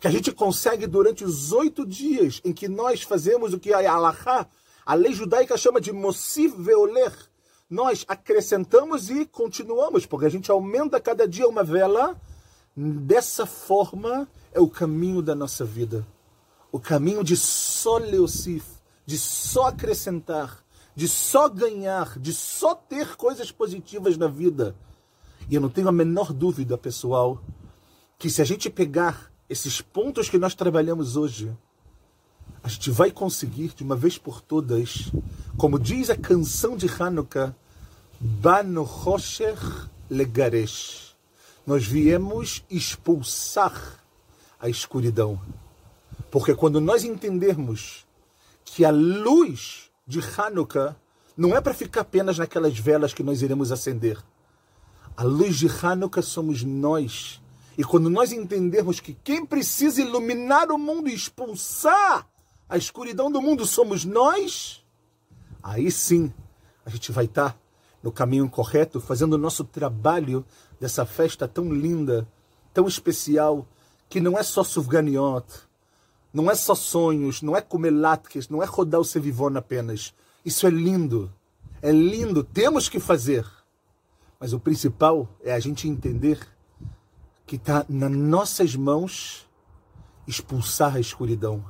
Que 0.00 0.08
a 0.08 0.10
gente 0.10 0.32
consegue, 0.32 0.86
durante 0.86 1.24
os 1.24 1.52
oito 1.52 1.86
dias 1.86 2.40
em 2.44 2.52
que 2.52 2.66
nós 2.66 3.02
fazemos 3.02 3.52
o 3.52 3.60
que 3.60 3.72
a 3.72 3.92
Alahá, 3.92 4.46
a 4.84 4.94
lei 4.94 5.12
judaica 5.12 5.56
chama 5.56 5.80
de 5.80 5.92
Mosif 5.92 6.54
Veoler, 6.56 7.12
nós 7.68 8.04
acrescentamos 8.08 9.10
e 9.10 9.26
continuamos, 9.26 10.06
porque 10.06 10.26
a 10.26 10.30
gente 10.30 10.50
aumenta 10.50 10.98
cada 10.98 11.28
dia 11.28 11.46
uma 11.46 11.62
vela 11.62 12.18
Dessa 12.76 13.46
forma 13.46 14.28
é 14.52 14.60
o 14.60 14.68
caminho 14.68 15.20
da 15.20 15.34
nossa 15.34 15.64
vida. 15.64 16.06
O 16.70 16.78
caminho 16.78 17.24
de 17.24 17.36
só 17.36 17.98
leocif, 17.98 18.64
de 19.04 19.18
só 19.18 19.66
acrescentar, 19.66 20.64
de 20.94 21.08
só 21.08 21.48
ganhar, 21.48 22.18
de 22.18 22.32
só 22.32 22.74
ter 22.74 23.16
coisas 23.16 23.50
positivas 23.50 24.16
na 24.16 24.28
vida. 24.28 24.76
E 25.48 25.54
eu 25.56 25.60
não 25.60 25.68
tenho 25.68 25.88
a 25.88 25.92
menor 25.92 26.32
dúvida, 26.32 26.78
pessoal, 26.78 27.42
que 28.16 28.30
se 28.30 28.40
a 28.40 28.44
gente 28.44 28.70
pegar 28.70 29.29
esses 29.50 29.82
pontos 29.82 30.30
que 30.30 30.38
nós 30.38 30.54
trabalhamos 30.54 31.16
hoje, 31.16 31.54
a 32.62 32.68
gente 32.68 32.90
vai 32.90 33.10
conseguir 33.10 33.74
de 33.74 33.82
uma 33.82 33.96
vez 33.96 34.16
por 34.16 34.40
todas, 34.40 35.12
como 35.58 35.78
diz 35.78 36.08
a 36.08 36.16
canção 36.16 36.76
de 36.76 36.86
Hanukkah, 36.86 37.54
Banu 38.18 38.82
Hosher 38.82 39.58
Legaresh 40.08 41.10
nós 41.70 41.86
viemos 41.86 42.64
expulsar 42.70 44.02
a 44.58 44.68
escuridão. 44.68 45.40
Porque 46.30 46.54
quando 46.54 46.80
nós 46.80 47.04
entendermos 47.04 48.06
que 48.64 48.84
a 48.84 48.90
luz 48.90 49.90
de 50.06 50.20
Hanukkah 50.36 50.96
não 51.36 51.56
é 51.56 51.60
para 51.60 51.72
ficar 51.72 52.00
apenas 52.00 52.38
naquelas 52.38 52.76
velas 52.78 53.14
que 53.14 53.22
nós 53.22 53.40
iremos 53.40 53.70
acender. 53.70 54.18
A 55.16 55.22
luz 55.22 55.58
de 55.58 55.68
Hanukkah 55.68 56.22
somos 56.22 56.64
nós. 56.64 57.40
E 57.78 57.84
quando 57.84 58.10
nós 58.10 58.32
entendermos 58.32 59.00
que 59.00 59.14
quem 59.14 59.44
precisa 59.46 60.02
iluminar 60.02 60.70
o 60.70 60.78
mundo 60.78 61.08
e 61.08 61.14
expulsar 61.14 62.26
a 62.68 62.76
escuridão 62.76 63.30
do 63.30 63.40
mundo 63.40 63.66
somos 63.66 64.04
nós, 64.04 64.84
aí 65.62 65.90
sim 65.90 66.32
a 66.84 66.90
gente 66.90 67.12
vai 67.12 67.24
estar 67.24 67.58
no 68.02 68.10
caminho 68.10 68.48
correto, 68.48 69.00
fazendo 69.00 69.34
o 69.34 69.38
nosso 69.38 69.64
trabalho 69.64 70.44
dessa 70.80 71.04
festa 71.04 71.46
tão 71.46 71.72
linda, 71.72 72.26
tão 72.72 72.86
especial, 72.86 73.66
que 74.08 74.20
não 74.20 74.38
é 74.38 74.42
só 74.42 74.64
Sufganiot, 74.64 75.46
não 76.32 76.50
é 76.50 76.54
só 76.54 76.74
sonhos, 76.74 77.42
não 77.42 77.56
é 77.56 77.60
comer 77.60 77.90
latkes, 77.90 78.48
não 78.48 78.62
é 78.62 78.66
rodar 78.66 79.00
o 79.00 79.04
Sevivon 79.04 79.56
apenas. 79.56 80.14
Isso 80.44 80.66
é 80.66 80.70
lindo, 80.70 81.32
é 81.82 81.92
lindo, 81.92 82.42
temos 82.42 82.88
que 82.88 82.98
fazer. 82.98 83.46
Mas 84.38 84.52
o 84.52 84.60
principal 84.60 85.28
é 85.42 85.52
a 85.52 85.60
gente 85.60 85.88
entender 85.88 86.38
que 87.50 87.56
está 87.56 87.84
nas 87.88 88.12
nossas 88.12 88.76
mãos 88.76 89.44
expulsar 90.24 90.94
a 90.94 91.00
escuridão. 91.00 91.64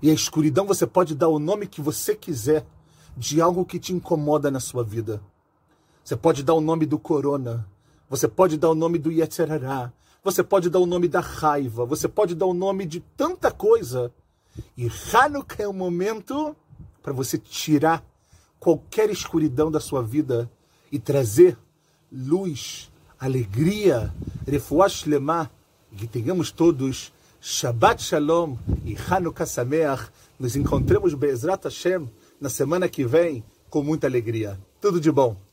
E 0.00 0.12
a 0.12 0.14
escuridão 0.14 0.64
você 0.64 0.86
pode 0.86 1.12
dar 1.12 1.26
o 1.26 1.40
nome 1.40 1.66
que 1.66 1.80
você 1.80 2.14
quiser 2.14 2.64
de 3.16 3.40
algo 3.40 3.64
que 3.64 3.80
te 3.80 3.92
incomoda 3.92 4.48
na 4.48 4.60
sua 4.60 4.84
vida. 4.84 5.20
Você 6.04 6.14
pode 6.14 6.44
dar 6.44 6.54
o 6.54 6.60
nome 6.60 6.86
do 6.86 7.00
corona, 7.00 7.68
você 8.08 8.28
pode 8.28 8.56
dar 8.56 8.70
o 8.70 8.76
nome 8.76 8.96
do 8.96 9.10
Yetzerará, 9.10 9.92
você 10.22 10.44
pode 10.44 10.70
dar 10.70 10.78
o 10.78 10.86
nome 10.86 11.08
da 11.08 11.18
raiva, 11.18 11.84
você 11.84 12.06
pode 12.06 12.36
dar 12.36 12.46
o 12.46 12.54
nome 12.54 12.86
de 12.86 13.00
tanta 13.00 13.50
coisa. 13.50 14.12
E 14.76 14.88
Hanukkah 15.12 15.64
é 15.64 15.66
o 15.66 15.72
momento 15.72 16.54
para 17.02 17.12
você 17.12 17.36
tirar 17.36 18.04
qualquer 18.60 19.10
escuridão 19.10 19.68
da 19.68 19.80
sua 19.80 20.00
vida 20.00 20.48
e 20.92 20.98
trazer 21.00 21.58
luz, 22.08 22.88
alegria, 23.18 24.12
refuah 24.46 24.88
shlema, 24.88 25.50
que 25.96 26.06
tenhamos 26.06 26.50
todos 26.50 27.12
Shabbat 27.40 28.02
Shalom 28.02 28.56
e 28.84 28.96
Hanukkah 28.96 29.46
Sameach. 29.46 30.10
Nos 30.38 30.56
encontramos 30.56 31.14
Bezrat 31.14 31.64
Hashem 31.64 32.08
na 32.40 32.48
semana 32.48 32.88
que 32.88 33.04
vem 33.04 33.44
com 33.70 33.82
muita 33.82 34.06
alegria. 34.06 34.58
Tudo 34.80 35.00
de 35.00 35.10
bom. 35.10 35.47